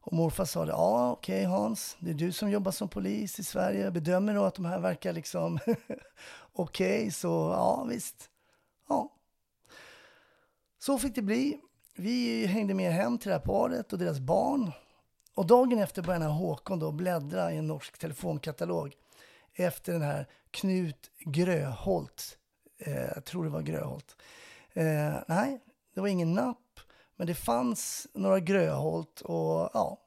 Och 0.06 0.14
morfar 0.14 0.46
sa 0.46 0.66
det, 0.66 0.72
ja 0.72 1.12
okej 1.12 1.36
okay, 1.36 1.46
Hans, 1.46 1.98
det 2.00 2.10
är 2.10 2.14
du 2.14 2.32
som 2.32 2.50
jobbar 2.52 2.72
som 2.72 2.90
polis 2.90 3.40
i 3.40 3.44
Sverige. 3.44 3.92
Bedömer 3.92 4.34
du 4.34 4.40
att 4.40 4.56
de 4.56 4.66
här 4.66 4.80
verkar 4.80 5.14
liksom 5.14 5.60
okej, 6.54 7.00
okay, 7.00 7.12
så 7.12 7.28
ja 7.28 7.86
visst. 7.90 8.30
Ja. 8.90 9.10
Så 10.80 10.98
fick 10.98 11.16
det 11.16 11.22
bli. 11.22 11.60
Vi 11.96 12.46
hängde 12.46 12.74
med 12.74 12.94
hem 12.94 13.18
till 13.18 13.30
det 13.30 13.36
här 13.36 13.46
paret 13.46 13.94
och 13.94 14.00
deras 14.00 14.20
barn. 14.20 14.72
Och 15.34 15.48
dagen 15.48 15.80
efter 15.80 16.02
började 16.02 16.26
Håkon 16.26 16.80
då 16.80 16.92
bläddra 16.92 17.52
i 17.52 17.58
en 17.58 17.68
norsk 17.68 17.98
telefonkatalog 17.98 18.94
efter 19.54 19.94
den 19.94 20.02
här 20.02 20.28
Knut 20.52 21.12
Gröholt. 21.20 22.38
Eh, 22.80 23.06
jag 23.16 23.26
tror 23.26 23.44
det 23.44 23.50
var 23.50 23.62
Gröholt. 23.62 24.16
Eh, 24.74 25.14
nej, 25.28 25.60
det 25.94 26.02
var 26.02 26.08
ingen 26.08 26.34
napp, 26.34 26.63
men 27.16 27.28
det 27.28 27.36
fanns 27.36 28.08
några 28.14 28.40
Gröholt 28.40 29.22
och 29.22 29.70
ja, 29.74 29.98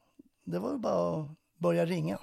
det 0.45 0.59
var 0.59 0.79
bara 0.79 1.21
att 1.21 1.29
börja 1.59 1.87
ringa. 1.87 2.19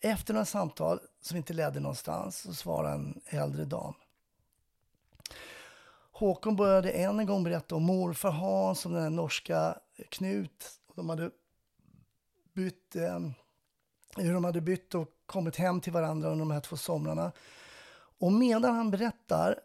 Efter 0.00 0.34
några 0.34 0.44
samtal 0.44 1.00
som 1.20 1.36
inte 1.36 1.52
ledde 1.52 1.80
någonstans 1.80 2.38
så 2.38 2.54
svarade 2.54 2.94
en 2.94 3.20
äldre 3.26 3.64
dam. 3.64 3.94
Håkon 6.12 6.56
började 6.56 6.90
än 6.90 7.20
en 7.20 7.26
gång 7.26 7.44
berätta 7.44 7.74
om 7.74 7.82
morfar 7.82 8.30
Hans, 8.30 8.86
och 8.86 8.92
den 8.92 9.02
här 9.02 9.10
norska 9.10 9.78
Knut. 10.08 10.80
De 10.94 11.08
hade 11.08 11.30
bytt, 12.52 12.96
eh, 12.96 13.18
hur 14.16 14.34
de 14.34 14.44
hade 14.44 14.60
bytt 14.60 14.94
och 14.94 15.08
kommit 15.26 15.56
hem 15.56 15.80
till 15.80 15.92
varandra 15.92 16.28
under 16.28 16.44
de 16.44 16.50
här 16.50 16.60
två 16.60 16.76
somrarna. 16.76 17.32
Och 18.18 18.32
medan 18.32 18.74
han 18.74 18.90
berättar 18.90 19.60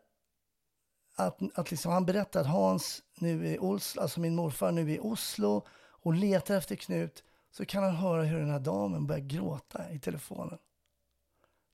att, 1.20 1.40
att 1.56 1.72
liksom, 1.72 1.92
han 1.92 2.06
berättar 2.06 2.42
att 2.42 2.48
Hans 2.48 3.04
nu 3.16 3.48
i 3.48 3.58
Oslo, 3.60 4.02
alltså 4.02 4.20
min 4.20 4.36
morfar 4.36 4.72
nu 4.72 4.82
är 4.82 4.96
i 4.96 5.00
Oslo 5.00 5.66
och 6.02 6.14
letar 6.14 6.56
efter 6.56 6.76
Knut 6.76 7.24
så 7.52 7.66
kan 7.66 7.84
han 7.84 7.96
höra 7.96 8.24
hur 8.24 8.40
den 8.40 8.50
här 8.50 8.60
damen 8.60 9.08
börjar 9.08 9.22
gråta 9.22 9.92
i 9.92 10.00
telefonen. 10.00 10.58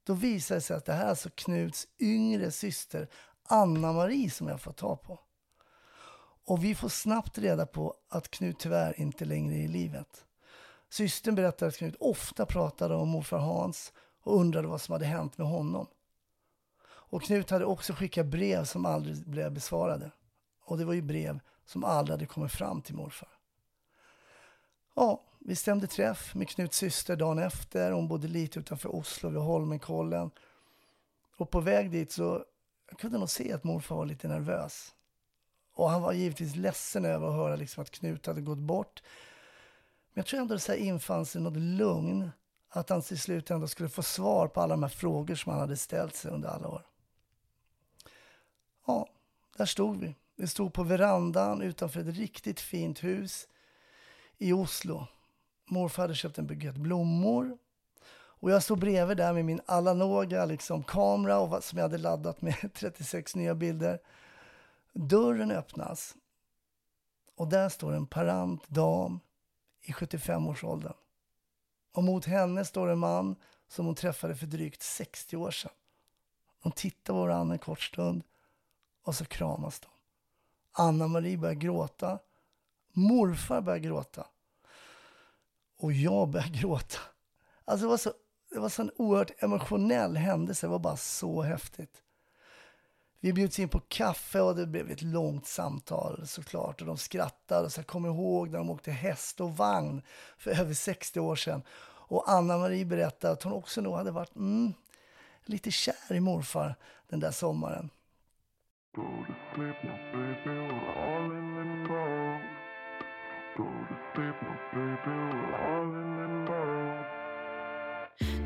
Då 0.04 0.14
visar 0.14 0.56
det 0.56 0.62
sig 0.62 0.78
att 0.78 0.86
det 0.86 0.94
här 0.94 1.06
är 1.06 1.10
alltså 1.10 1.30
Knuts 1.36 1.88
yngre 2.00 2.52
syster 2.52 3.08
Anna-Marie 3.44 4.30
som 4.30 4.48
jag 4.48 4.62
får 4.62 4.72
ta 4.72 4.96
på. 4.96 5.20
Och 6.48 6.64
vi 6.64 6.76
får 6.76 6.90
snabbt 6.90 7.38
reda 7.38 7.66
på 7.66 7.96
att 8.10 8.32
Knut 8.32 8.60
tyvärr 8.60 9.00
inte 9.00 9.26
längre 9.26 9.56
är 9.56 9.62
i 9.62 9.68
livet. 9.68 10.26
Systern 10.90 11.36
berättar 11.36 11.68
att 11.68 11.78
Knut 11.78 11.96
ofta 12.00 12.46
pratade 12.46 12.96
om 12.96 13.10
morfar 13.10 13.38
Hans 13.38 13.94
och 14.24 14.40
undrade 14.40 14.68
vad 14.68 14.82
som 14.82 14.94
hade 14.94 15.06
hänt 15.06 15.38
med 15.38 15.48
honom. 15.48 15.88
Och 17.10 17.24
Knut 17.24 17.50
hade 17.50 17.66
också 17.66 17.94
skickat 17.94 18.26
brev 18.26 18.66
som 18.66 18.86
aldrig 18.86 19.30
blev 19.30 19.52
besvarade. 19.52 20.12
Och 20.66 20.78
det 20.78 20.86
var 20.86 20.94
ju 20.94 21.02
brev 21.02 21.40
som 21.66 21.84
aldrig 21.84 22.14
hade 22.14 22.26
kommit 22.26 22.52
fram 22.52 22.82
till 22.82 22.96
morfar. 22.96 23.30
Ja, 24.96 25.24
vi 25.40 25.56
stämde 25.56 25.88
träff 25.88 26.36
med 26.36 26.50
Knuts 26.50 26.78
syster 26.78 27.16
dagen 27.16 27.40
efter. 27.40 27.92
Hon 27.92 28.08
bodde 28.08 28.28
lite 28.28 28.60
utanför 28.60 28.96
Oslo 28.96 29.30
vid 29.30 29.42
Holmenkollen. 29.42 30.32
Och 31.38 31.50
på 31.50 31.60
väg 31.60 31.92
dit 31.92 32.12
så 32.12 32.46
jag 32.90 33.00
kunde 33.00 33.18
nog 33.18 33.30
se 33.30 33.54
att 33.54 33.64
morfar 33.64 33.96
var 33.96 34.06
lite 34.06 34.28
nervös. 34.28 34.94
Och 35.74 35.90
han 35.90 36.02
var 36.02 36.14
givetvis 36.14 36.56
ledsen 36.56 37.06
över 37.06 37.28
att 37.28 37.34
höra 37.34 37.56
liksom 37.56 37.82
att 37.82 37.92
Knut 37.92 38.26
hade 38.26 38.42
gått 38.42 38.58
bort. 38.58 39.04
Men 40.14 40.22
jag 40.22 40.26
tror 40.26 40.40
ändå 40.40 40.56
att 40.56 40.68
det 40.68 40.78
infann 40.78 41.26
sig 41.26 41.42
något 41.42 41.58
lugn. 41.58 42.30
Att 42.70 42.90
han 42.90 43.02
till 43.02 43.20
slut 43.20 43.52
ändå 43.52 43.68
skulle 43.68 43.90
få 43.90 44.04
svar 44.04 44.48
på 44.48 44.62
alla 44.62 44.74
de 44.74 44.84
här 44.84 44.90
frågor 44.90 45.36
som 45.36 45.52
han 45.52 45.62
hade 45.62 45.78
ställt 45.78 46.16
sig 46.16 46.32
under 46.32 46.50
alla 46.50 46.68
år. 46.68 46.86
Ja, 48.86 49.08
där 49.58 49.66
stod 49.66 50.00
vi. 50.00 50.16
Vi 50.36 50.48
stod 50.48 50.74
på 50.74 50.84
verandan 50.84 51.62
utanför 51.62 52.00
ett 52.00 52.16
riktigt 52.16 52.60
fint 52.60 53.04
hus 53.04 53.48
i 54.38 54.54
Oslo. 54.54 55.08
Morfar 55.66 56.04
hade 56.04 56.16
köpt 56.16 56.38
en 56.38 56.48
bukett 56.48 56.76
blommor. 56.76 57.58
Och 58.14 58.52
jag 58.52 58.64
stod 58.64 58.80
bredvid 58.80 59.18
där 59.18 59.34
med 59.34 59.46
min 59.46 59.62
alanoga, 59.66 60.46
liksom, 60.46 60.84
kamera 60.84 61.40
och, 61.40 61.64
som 61.64 61.78
jag 61.78 61.84
hade 61.84 61.98
laddat 61.98 62.42
med 62.42 62.74
36 62.74 63.36
nya 63.36 63.56
bilder. 63.56 64.00
Dörren 64.94 65.52
öppnas 65.52 66.16
och 67.36 67.48
där 67.48 67.70
står 67.70 67.94
en 67.94 68.08
parant 68.08 68.68
dam 68.68 69.20
i 69.82 69.92
75-årsåldern. 69.92 70.94
Och 71.92 72.04
mot 72.04 72.26
henne 72.26 72.66
står 72.66 72.88
en 72.88 73.00
man 73.00 73.36
som 73.68 73.86
hon 73.86 73.96
träffade 73.96 74.36
för 74.36 74.46
drygt 74.46 74.82
60 74.82 75.38
år 75.38 75.52
sedan. 75.52 75.72
De 76.64 76.72
tittar 76.72 77.14
på 77.14 77.20
varandra 77.20 77.54
en 77.54 77.60
kort 77.60 77.82
stund 77.82 78.24
och 79.06 79.16
så 79.16 79.26
kramas 79.26 79.80
de. 79.80 79.88
Anna-Marie 80.72 81.38
börjar 81.38 81.56
gråta. 81.56 82.20
Morfar 82.94 83.62
börjar 83.62 83.80
gråta. 83.80 84.28
Och 85.78 85.94
jag 85.94 86.30
börjar 86.30 86.48
gråta. 86.62 87.00
Alltså 87.66 87.86
det 87.86 87.90
var 87.90 87.98
så 87.98 88.14
det 88.50 88.60
var 88.60 88.70
så 88.70 88.82
en 88.82 88.92
oerhört 88.98 89.44
emotionell 89.44 90.18
händelse. 90.18 90.68
Det 90.68 90.72
var 90.72 90.80
bara 90.80 90.98
så 90.98 91.42
häftigt. 91.42 92.02
Vi 93.20 93.34
bjuds 93.34 93.60
in 93.60 93.70
på 93.70 93.80
kaffe 93.80 94.42
och 94.42 94.56
det 94.56 94.68
blev 94.68 94.92
ett 94.92 95.02
långt 95.02 95.48
samtal 95.48 96.28
såklart. 96.28 96.82
Och 96.82 96.88
de 96.88 96.98
skrattade 96.98 97.66
och 97.66 97.72
så 97.72 97.80
jag 97.80 97.88
kommer 97.88 98.10
ihåg 98.10 98.50
när 98.50 98.58
de 98.58 98.70
åkte 98.70 98.92
häst 98.92 99.42
och 99.42 99.58
vagn 99.58 100.02
för 100.38 100.52
över 100.52 100.74
60 100.74 101.20
år 101.20 101.36
sedan. 101.36 101.62
Och 102.08 102.30
Anna-Marie 102.30 102.86
berättade 102.86 103.34
att 103.34 103.44
hon 103.44 103.54
också 103.54 103.82
nog 103.82 103.96
hade 103.96 104.12
varit 104.12 104.36
mm, 104.36 104.74
lite 105.46 105.72
kär 105.72 106.14
i 106.14 106.20
morfar 106.20 106.76
den 107.10 107.20
där 107.20 107.32
sommaren. 107.32 107.90
Go 108.96 109.02
to 109.04 109.36
sleep, 109.54 109.76
my 109.84 109.98
baby, 110.14 110.38
we're 110.46 110.94
all 110.96 111.26
in 111.30 111.58
limbo. 111.58 112.40
Go 113.58 113.66
to 113.66 113.96
sleep, 114.14 114.36
my 114.42 114.56
baby, 114.72 115.18
we're 115.34 115.56
all 115.68 115.90
in 116.02 116.10
limbo. 116.18 116.62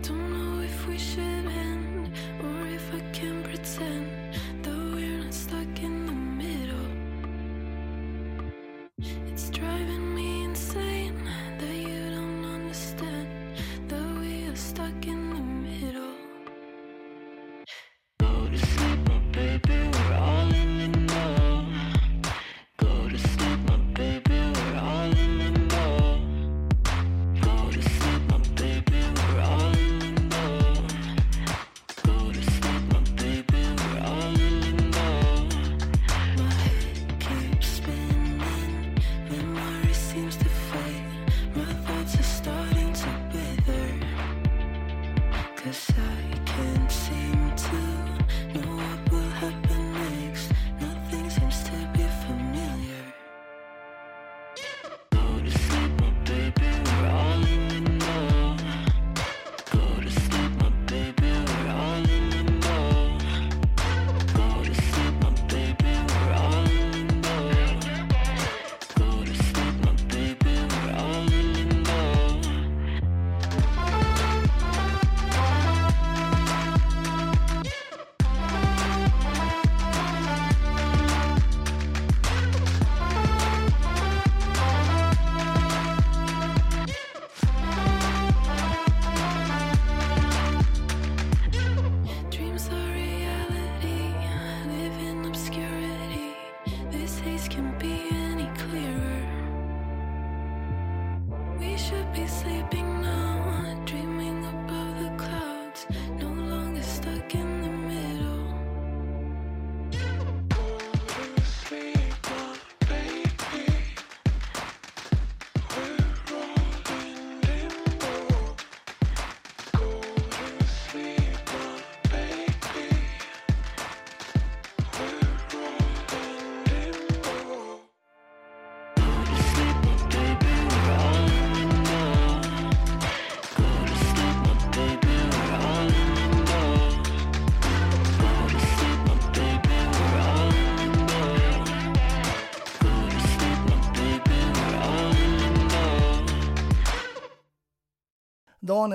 Don't 0.01 0.29
know 0.33 0.63
if 0.63 0.88
we 0.88 0.97
should 0.97 1.21
end 1.21 2.12
or 2.43 2.65
if 2.65 2.91
I 2.95 2.99
can 3.12 3.43
pretend 3.43 4.18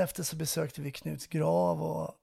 Därefter 0.04 0.22
efter 0.22 0.30
så 0.30 0.36
besökte 0.36 0.80
vi 0.80 0.90
Knuts 0.90 1.26
grav 1.26 1.82
och 1.82 2.14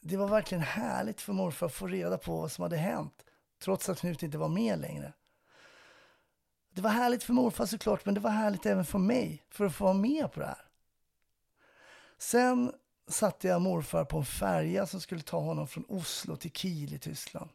det 0.00 0.16
var 0.16 0.28
verkligen 0.28 0.62
härligt 0.62 1.20
för 1.20 1.32
morfar 1.32 1.66
att 1.66 1.74
få 1.74 1.86
reda 1.86 2.18
på 2.18 2.40
vad 2.40 2.52
som 2.52 2.62
hade 2.62 2.76
hänt, 2.76 3.24
trots 3.62 3.88
att 3.88 3.98
Knut 3.98 4.22
inte 4.22 4.38
var 4.38 4.48
med 4.48 4.78
längre. 4.78 5.12
Det 6.74 6.80
var 6.80 6.90
härligt 6.90 7.22
för 7.22 7.32
morfar 7.32 7.66
såklart, 7.66 8.04
men 8.04 8.14
det 8.14 8.20
var 8.20 8.30
härligt 8.30 8.66
även 8.66 8.84
för 8.84 8.98
mig, 8.98 9.44
för 9.50 9.64
att 9.64 9.74
få 9.74 9.84
vara 9.84 9.94
med 9.94 10.32
på 10.32 10.40
det 10.40 10.46
här. 10.46 10.64
Sen 12.18 12.72
satte 13.08 13.48
jag 13.48 13.62
morfar 13.62 14.04
på 14.04 14.18
en 14.18 14.24
färja 14.24 14.86
som 14.86 15.00
skulle 15.00 15.22
ta 15.22 15.40
honom 15.40 15.68
från 15.68 15.84
Oslo 15.88 16.36
till 16.36 16.52
Kiel 16.52 16.94
i 16.94 16.98
Tyskland. 16.98 17.50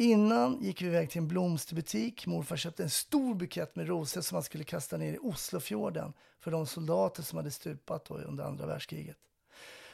Innan 0.00 0.62
gick 0.62 0.82
vi 0.82 0.86
iväg 0.86 1.10
till 1.10 1.18
en 1.18 1.28
blomsterbutik. 1.28 2.26
Morfar 2.26 2.56
köpte 2.56 2.82
en 2.82 2.90
stor 2.90 3.34
bukett 3.34 3.76
med 3.76 3.88
rosor 3.88 4.20
som 4.20 4.34
han 4.34 4.42
skulle 4.42 4.64
kasta 4.64 4.96
ner 4.96 5.12
i 5.12 5.18
Oslofjorden 5.18 6.12
för 6.38 6.50
de 6.50 6.66
soldater 6.66 7.22
som 7.22 7.36
hade 7.36 7.50
stupat 7.50 8.04
då 8.04 8.14
under 8.14 8.44
andra 8.44 8.66
världskriget. 8.66 9.16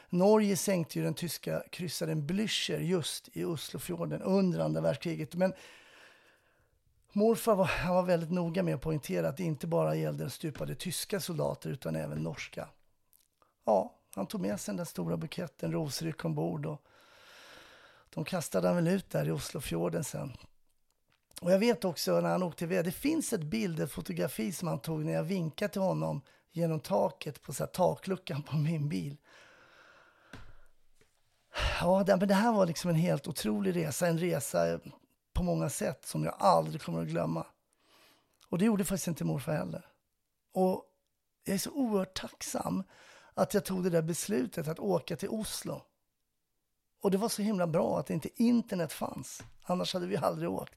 Norge 0.08 0.56
sänkte 0.56 0.98
ju 0.98 1.04
den 1.04 1.14
tyska 1.14 1.62
kryssaren 1.70 2.26
Blücher 2.26 2.78
just 2.78 3.28
i 3.32 3.44
Oslofjorden 3.44 4.22
under 4.22 4.60
andra 4.60 4.80
världskriget. 4.80 5.34
Men 5.34 5.52
morfar 7.12 7.54
var, 7.54 7.64
han 7.64 7.94
var 7.94 8.02
väldigt 8.02 8.30
noga 8.30 8.62
med 8.62 8.74
att 8.74 8.82
poängtera 8.82 9.28
att 9.28 9.36
det 9.36 9.44
inte 9.44 9.66
bara 9.66 9.94
gällde 9.94 10.30
stupade 10.30 10.74
tyska 10.74 11.20
soldater 11.20 11.70
utan 11.70 11.96
även 11.96 12.22
norska. 12.22 12.68
Ja, 13.64 13.94
han 14.14 14.26
tog 14.26 14.40
med 14.40 14.60
sig 14.60 14.72
den 14.72 14.76
där 14.76 14.84
stora 14.84 15.16
buketten 15.16 15.72
rosor 15.72 16.08
gick 16.08 16.24
ombord 16.24 16.66
och 16.66 16.82
de 18.16 18.24
kastade 18.24 18.66
han 18.66 18.76
väl 18.76 18.88
ut 18.88 19.10
där 19.10 19.28
i 19.28 19.30
Oslofjorden 19.30 20.04
sen. 20.04 20.36
Och 21.40 21.52
jag 21.52 21.58
vet 21.58 21.84
också 21.84 22.20
när 22.20 22.28
han 22.28 22.42
åkte 22.42 22.64
iväg, 22.64 22.84
det 22.84 22.92
finns 22.92 23.32
ett 23.32 23.42
bild, 23.42 23.80
ett 23.80 23.92
fotografi 23.92 24.52
som 24.52 24.68
han 24.68 24.78
tog 24.78 25.04
när 25.04 25.12
jag 25.12 25.22
vinkade 25.22 25.72
till 25.72 25.80
honom 25.80 26.20
genom 26.52 26.80
taket 26.80 27.42
på 27.42 27.52
så 27.52 27.64
här, 27.64 27.70
takluckan 27.70 28.42
på 28.42 28.56
min 28.56 28.88
bil. 28.88 29.16
Ja, 31.80 32.04
det, 32.06 32.16
men 32.16 32.28
det 32.28 32.34
här 32.34 32.52
var 32.52 32.66
liksom 32.66 32.90
en 32.90 32.96
helt 32.96 33.28
otrolig 33.28 33.76
resa, 33.76 34.06
en 34.06 34.18
resa 34.18 34.80
på 35.32 35.42
många 35.42 35.70
sätt 35.70 36.06
som 36.06 36.24
jag 36.24 36.34
aldrig 36.38 36.82
kommer 36.82 37.02
att 37.02 37.08
glömma. 37.08 37.46
Och 38.48 38.58
det 38.58 38.64
gjorde 38.64 38.84
faktiskt 38.84 39.08
inte 39.08 39.24
morfar 39.24 39.52
heller. 39.52 39.86
Och 40.52 40.84
jag 41.44 41.54
är 41.54 41.58
så 41.58 41.70
oerhört 41.70 42.20
tacksam 42.20 42.82
att 43.34 43.54
jag 43.54 43.64
tog 43.64 43.84
det 43.84 43.90
där 43.90 44.02
beslutet 44.02 44.68
att 44.68 44.78
åka 44.78 45.16
till 45.16 45.28
Oslo. 45.28 45.82
Och 47.06 47.12
det 47.12 47.18
var 47.18 47.28
så 47.28 47.42
himla 47.42 47.66
bra 47.66 47.98
att 47.98 48.10
inte 48.10 48.42
internet 48.42 48.92
fanns. 48.92 49.42
Annars 49.62 49.94
hade 49.94 50.06
vi 50.06 50.16
aldrig 50.16 50.50
åkt. 50.50 50.74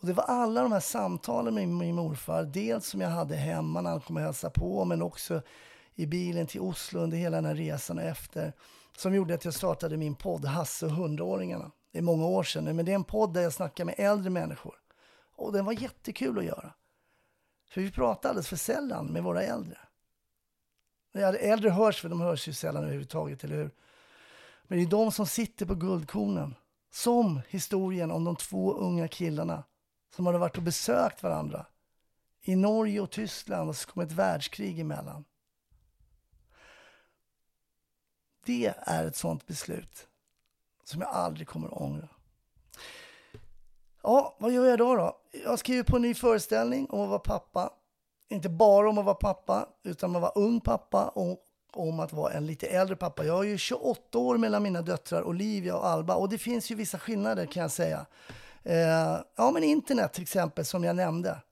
Och 0.00 0.06
det 0.06 0.12
var 0.12 0.24
alla 0.24 0.62
de 0.62 0.72
här 0.72 0.80
samtalen 0.80 1.54
med 1.54 1.68
min 1.68 1.94
morfar, 1.94 2.42
dels 2.42 2.86
som 2.86 3.00
jag 3.00 3.08
hade 3.08 3.36
hemma 3.36 3.80
när 3.80 3.90
han 3.90 4.00
kom 4.00 4.16
och 4.16 4.22
hälsade 4.22 4.52
på, 4.52 4.84
men 4.84 5.02
också 5.02 5.42
i 5.94 6.06
bilen 6.06 6.46
till 6.46 6.60
Oslo 6.60 7.00
under 7.00 7.16
hela 7.16 7.36
den 7.36 7.44
här 7.44 7.54
resan 7.54 7.98
och 7.98 8.04
efter, 8.04 8.52
som 8.96 9.14
gjorde 9.14 9.34
att 9.34 9.44
jag 9.44 9.54
startade 9.54 9.96
min 9.96 10.14
podd 10.14 10.44
Hasse 10.44 10.86
och 10.86 10.92
hundraåringarna. 10.92 11.70
Det 11.92 11.98
är 11.98 12.02
många 12.02 12.26
år 12.26 12.42
sedan 12.42 12.64
nu, 12.64 12.72
men 12.72 12.84
det 12.84 12.92
är 12.92 12.96
en 12.96 13.04
podd 13.04 13.34
där 13.34 13.40
jag 13.42 13.52
snackar 13.52 13.84
med 13.84 13.94
äldre 13.98 14.30
människor. 14.30 14.74
Och 15.36 15.52
den 15.52 15.64
var 15.64 15.72
jättekul 15.72 16.38
att 16.38 16.44
göra. 16.44 16.72
För 17.70 17.80
vi 17.80 17.90
pratade 17.90 18.28
alldeles 18.28 18.48
för 18.48 18.56
sällan 18.56 19.06
med 19.06 19.22
våra 19.22 19.42
äldre. 19.42 19.78
Äldre 21.40 21.70
hörs, 21.70 22.00
för 22.00 22.08
de 22.08 22.20
hörs 22.20 22.48
ju 22.48 22.52
sällan 22.52 22.82
överhuvudtaget, 22.82 23.44
eller 23.44 23.56
hur? 23.56 23.70
Men 24.70 24.78
det 24.78 24.84
är 24.84 24.90
de 24.90 25.12
som 25.12 25.26
sitter 25.26 25.66
på 25.66 25.74
guldkornen. 25.74 26.54
Som 26.90 27.40
historien 27.48 28.10
om 28.10 28.24
de 28.24 28.36
två 28.36 28.72
unga 28.72 29.08
killarna 29.08 29.64
som 30.14 30.26
hade 30.26 30.38
varit 30.38 30.56
och 30.56 30.62
besökt 30.62 31.22
varandra 31.22 31.66
i 32.42 32.56
Norge 32.56 33.00
och 33.00 33.10
Tyskland 33.10 33.68
och 33.68 33.76
så 33.76 33.88
kom 33.88 34.02
ett 34.02 34.12
världskrig 34.12 34.80
emellan. 34.80 35.24
Det 38.44 38.74
är 38.76 39.04
ett 39.04 39.16
sånt 39.16 39.46
beslut 39.46 40.08
som 40.84 41.00
jag 41.00 41.10
aldrig 41.10 41.48
kommer 41.48 41.66
att 41.66 41.80
ångra. 41.80 42.08
Ja, 44.02 44.36
vad 44.38 44.52
gör 44.52 44.64
jag 44.64 44.74
idag, 44.74 44.98
då? 44.98 45.20
Jag 45.44 45.58
skriver 45.58 45.82
på 45.82 45.96
en 45.96 46.02
ny 46.02 46.14
föreställning 46.14 46.90
om 46.90 47.00
att 47.00 47.08
vara 47.08 47.18
pappa. 47.18 47.72
Inte 48.28 48.48
bara 48.48 48.88
om 48.88 48.98
att 48.98 49.04
vara 49.04 49.14
pappa, 49.14 49.68
utan 49.82 50.10
om 50.10 50.16
att 50.16 50.22
vara 50.22 50.46
ung 50.46 50.60
pappa 50.60 51.08
och 51.08 51.46
om 51.72 52.00
att 52.00 52.12
vara 52.12 52.32
en 52.32 52.46
lite 52.46 52.66
äldre 52.66 52.96
pappa. 52.96 53.24
Jag 53.24 53.34
har 53.34 53.44
ju 53.44 53.58
28 53.58 54.18
år 54.18 54.38
mellan 54.38 54.62
mina 54.62 54.82
döttrar 54.82 55.22
Olivia 55.22 55.76
och 55.76 55.86
Alba 55.86 56.14
och 56.14 56.28
det 56.28 56.38
finns 56.38 56.70
ju 56.70 56.74
vissa 56.74 56.98
skillnader 56.98 57.46
kan 57.46 57.62
jag 57.62 57.70
säga. 57.70 58.06
Eh, 58.62 59.20
ja, 59.36 59.50
men 59.50 59.64
internet 59.64 60.12
till 60.12 60.22
exempel 60.22 60.64
som 60.64 60.84
jag 60.84 60.96
nämnde. 60.96 61.42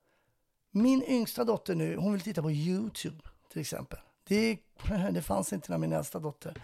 Min 0.70 1.02
yngsta 1.02 1.44
dotter 1.44 1.74
nu, 1.74 1.96
hon 1.96 2.12
vill 2.12 2.20
titta 2.20 2.42
på 2.42 2.50
Youtube 2.50 3.18
till 3.52 3.60
exempel. 3.60 3.98
Det, 4.24 4.58
det 5.10 5.22
fanns 5.22 5.52
inte 5.52 5.70
när 5.70 5.78
min 5.78 5.92
äldsta 5.92 6.18
dotter 6.18 6.62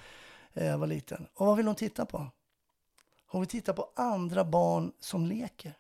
eh, 0.53 0.79
var 0.79 0.87
liten. 0.87 1.27
Och 1.35 1.47
vad 1.47 1.57
vill 1.57 1.67
hon 1.67 1.77
titta 1.77 2.07
på? 2.07 2.27
Hon 3.27 3.41
vill 3.41 3.49
titta 3.49 3.73
på 3.73 3.91
andra 3.97 4.45
barn 4.45 4.93
som 5.01 5.27
leker. 5.27 5.75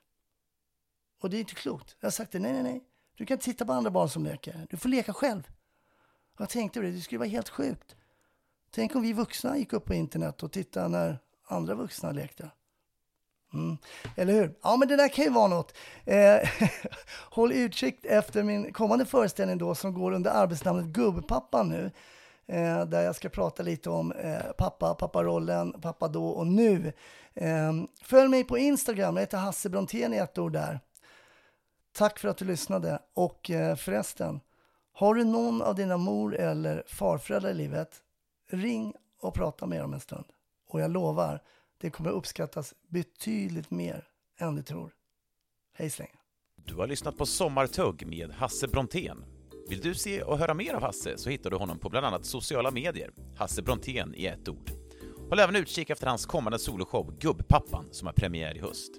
Och 1.20 1.30
det 1.30 1.36
är 1.36 1.40
inte 1.40 1.54
klokt. 1.54 1.96
Jag 2.00 2.06
har 2.06 2.10
sagt 2.10 2.32
det, 2.32 2.38
nej, 2.38 2.52
nej, 2.52 2.62
nej. 2.62 2.84
Du 3.16 3.26
kan 3.26 3.34
inte 3.34 3.44
titta 3.44 3.64
på 3.64 3.72
andra 3.72 3.90
barn 3.90 4.08
som 4.08 4.24
leker. 4.24 4.66
Du 4.70 4.76
får 4.76 4.88
leka 4.88 5.12
själv. 5.12 5.50
Jag 6.38 6.48
tänkte 6.48 6.80
det, 6.80 6.90
det 6.90 7.00
skulle 7.00 7.18
vara 7.18 7.28
helt 7.28 7.48
sjukt. 7.48 7.96
Tänk 8.70 8.96
om 8.96 9.02
vi 9.02 9.12
vuxna 9.12 9.58
gick 9.58 9.72
upp 9.72 9.84
på 9.84 9.94
internet 9.94 10.42
och 10.42 10.52
tittade 10.52 10.88
när 10.88 11.18
andra 11.46 11.74
vuxna 11.74 12.12
lekte. 12.12 12.50
Mm. 13.54 13.76
Eller 14.16 14.32
hur? 14.32 14.54
Ja, 14.62 14.76
men 14.76 14.88
det 14.88 14.96
där 14.96 15.08
kan 15.08 15.24
ju 15.24 15.30
vara 15.30 15.48
något. 15.48 15.74
Eh, 16.04 16.50
håll 17.30 17.52
utkik 17.52 18.04
efter 18.04 18.42
min 18.42 18.72
kommande 18.72 19.06
föreställning 19.06 19.58
då 19.58 19.74
som 19.74 19.94
går 19.94 20.12
under 20.12 20.30
arbetsnamnet 20.30 20.84
Gubbpappan 20.84 21.68
nu. 21.68 21.90
Eh, 22.46 22.84
där 22.86 23.02
jag 23.02 23.16
ska 23.16 23.28
prata 23.28 23.62
lite 23.62 23.90
om 23.90 24.12
eh, 24.12 24.52
pappa, 24.58 24.94
papparollen, 24.94 25.72
pappa 25.80 26.08
då 26.08 26.28
och 26.28 26.46
nu. 26.46 26.92
Eh, 27.34 27.72
följ 28.02 28.28
mig 28.28 28.44
på 28.44 28.58
Instagram, 28.58 29.16
jag 29.16 29.22
heter 29.22 29.38
Hasse 29.38 29.68
Brontén 29.68 30.14
i 30.14 30.16
ett 30.16 30.38
ord 30.38 30.52
där. 30.52 30.80
Tack 31.92 32.18
för 32.18 32.28
att 32.28 32.36
du 32.36 32.44
lyssnade 32.44 32.98
och 33.14 33.50
eh, 33.50 33.76
förresten, 33.76 34.40
har 34.96 35.14
du 35.14 35.24
någon 35.24 35.62
av 35.62 35.74
dina 35.74 35.96
mor 35.96 36.36
eller 36.36 36.82
farföräldrar 36.86 37.50
i 37.50 37.54
livet, 37.54 38.02
ring 38.50 38.94
och 39.20 39.34
prata 39.34 39.66
med 39.66 39.80
dem 39.80 39.94
en 39.94 40.00
stund. 40.00 40.24
Och 40.68 40.80
jag 40.80 40.90
lovar, 40.90 41.42
det 41.78 41.90
kommer 41.90 42.10
uppskattas 42.10 42.74
betydligt 42.88 43.70
mer 43.70 44.08
än 44.38 44.56
du 44.56 44.62
tror. 44.62 44.90
Hej 45.76 45.90
så 45.90 46.02
länge. 46.02 46.14
Du 46.56 46.74
har 46.74 46.86
lyssnat 46.86 47.18
på 47.18 47.26
Sommartugg 47.26 48.06
med 48.06 48.30
Hasse 48.30 48.68
Brontén. 48.68 49.24
Vill 49.68 49.80
du 49.80 49.94
se 49.94 50.22
och 50.22 50.38
höra 50.38 50.54
mer 50.54 50.74
av 50.74 50.82
Hasse 50.82 51.18
så 51.18 51.30
hittar 51.30 51.50
du 51.50 51.56
honom 51.56 51.78
på 51.78 51.88
bland 51.88 52.06
annat 52.06 52.26
sociala 52.26 52.70
medier, 52.70 53.10
Hasse 53.36 53.62
Brontén 53.62 54.14
i 54.14 54.26
ett 54.26 54.48
ord. 54.48 54.70
Håll 55.28 55.38
även 55.38 55.56
utkik 55.56 55.90
efter 55.90 56.06
hans 56.06 56.26
kommande 56.26 56.58
soloshow 56.58 57.18
Gubbpappan 57.18 57.88
som 57.90 58.06
har 58.06 58.12
premiär 58.12 58.56
i 58.56 58.60
höst. 58.60 58.92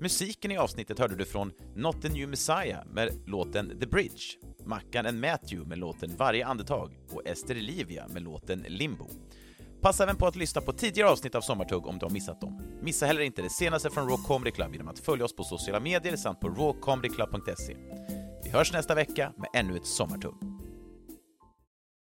Musiken 0.00 0.50
i 0.50 0.56
avsnittet 0.56 0.98
hörde 0.98 1.16
du 1.16 1.24
från 1.24 1.52
Not 1.74 2.02
the 2.02 2.08
New 2.08 2.28
Messiah 2.28 2.86
med 2.86 3.10
låten 3.26 3.80
The 3.80 3.86
Bridge, 3.86 4.22
Mackan 4.64 5.06
and 5.06 5.20
Matthew 5.20 5.68
med 5.68 5.78
låten 5.78 6.16
Varje 6.16 6.46
andetag 6.46 6.92
och 7.10 7.26
Ester 7.26 7.54
Livia 7.54 8.08
med 8.08 8.22
låten 8.22 8.64
Limbo. 8.68 9.08
Passa 9.80 10.02
även 10.02 10.16
på 10.16 10.26
att 10.26 10.36
lyssna 10.36 10.60
på 10.60 10.72
tidigare 10.72 11.10
avsnitt 11.10 11.34
av 11.34 11.40
Sommartugg 11.40 11.86
om 11.86 11.98
du 11.98 12.06
har 12.06 12.10
missat 12.10 12.40
dem. 12.40 12.62
Missa 12.82 13.06
heller 13.06 13.20
inte 13.20 13.42
det 13.42 13.50
senaste 13.50 13.90
från 13.90 14.08
Raw 14.08 14.24
Comedy 14.26 14.50
Club 14.50 14.72
genom 14.72 14.88
att 14.88 14.98
följa 14.98 15.24
oss 15.24 15.36
på 15.36 15.44
sociala 15.44 15.80
medier 15.80 16.16
samt 16.16 16.40
på 16.40 16.48
rawcomedyclub.se. 16.48 17.76
Vi 18.44 18.50
hörs 18.50 18.72
nästa 18.72 18.94
vecka 18.94 19.32
med 19.36 19.48
ännu 19.54 19.76
ett 19.76 19.86
Sommartugg. 19.86 20.55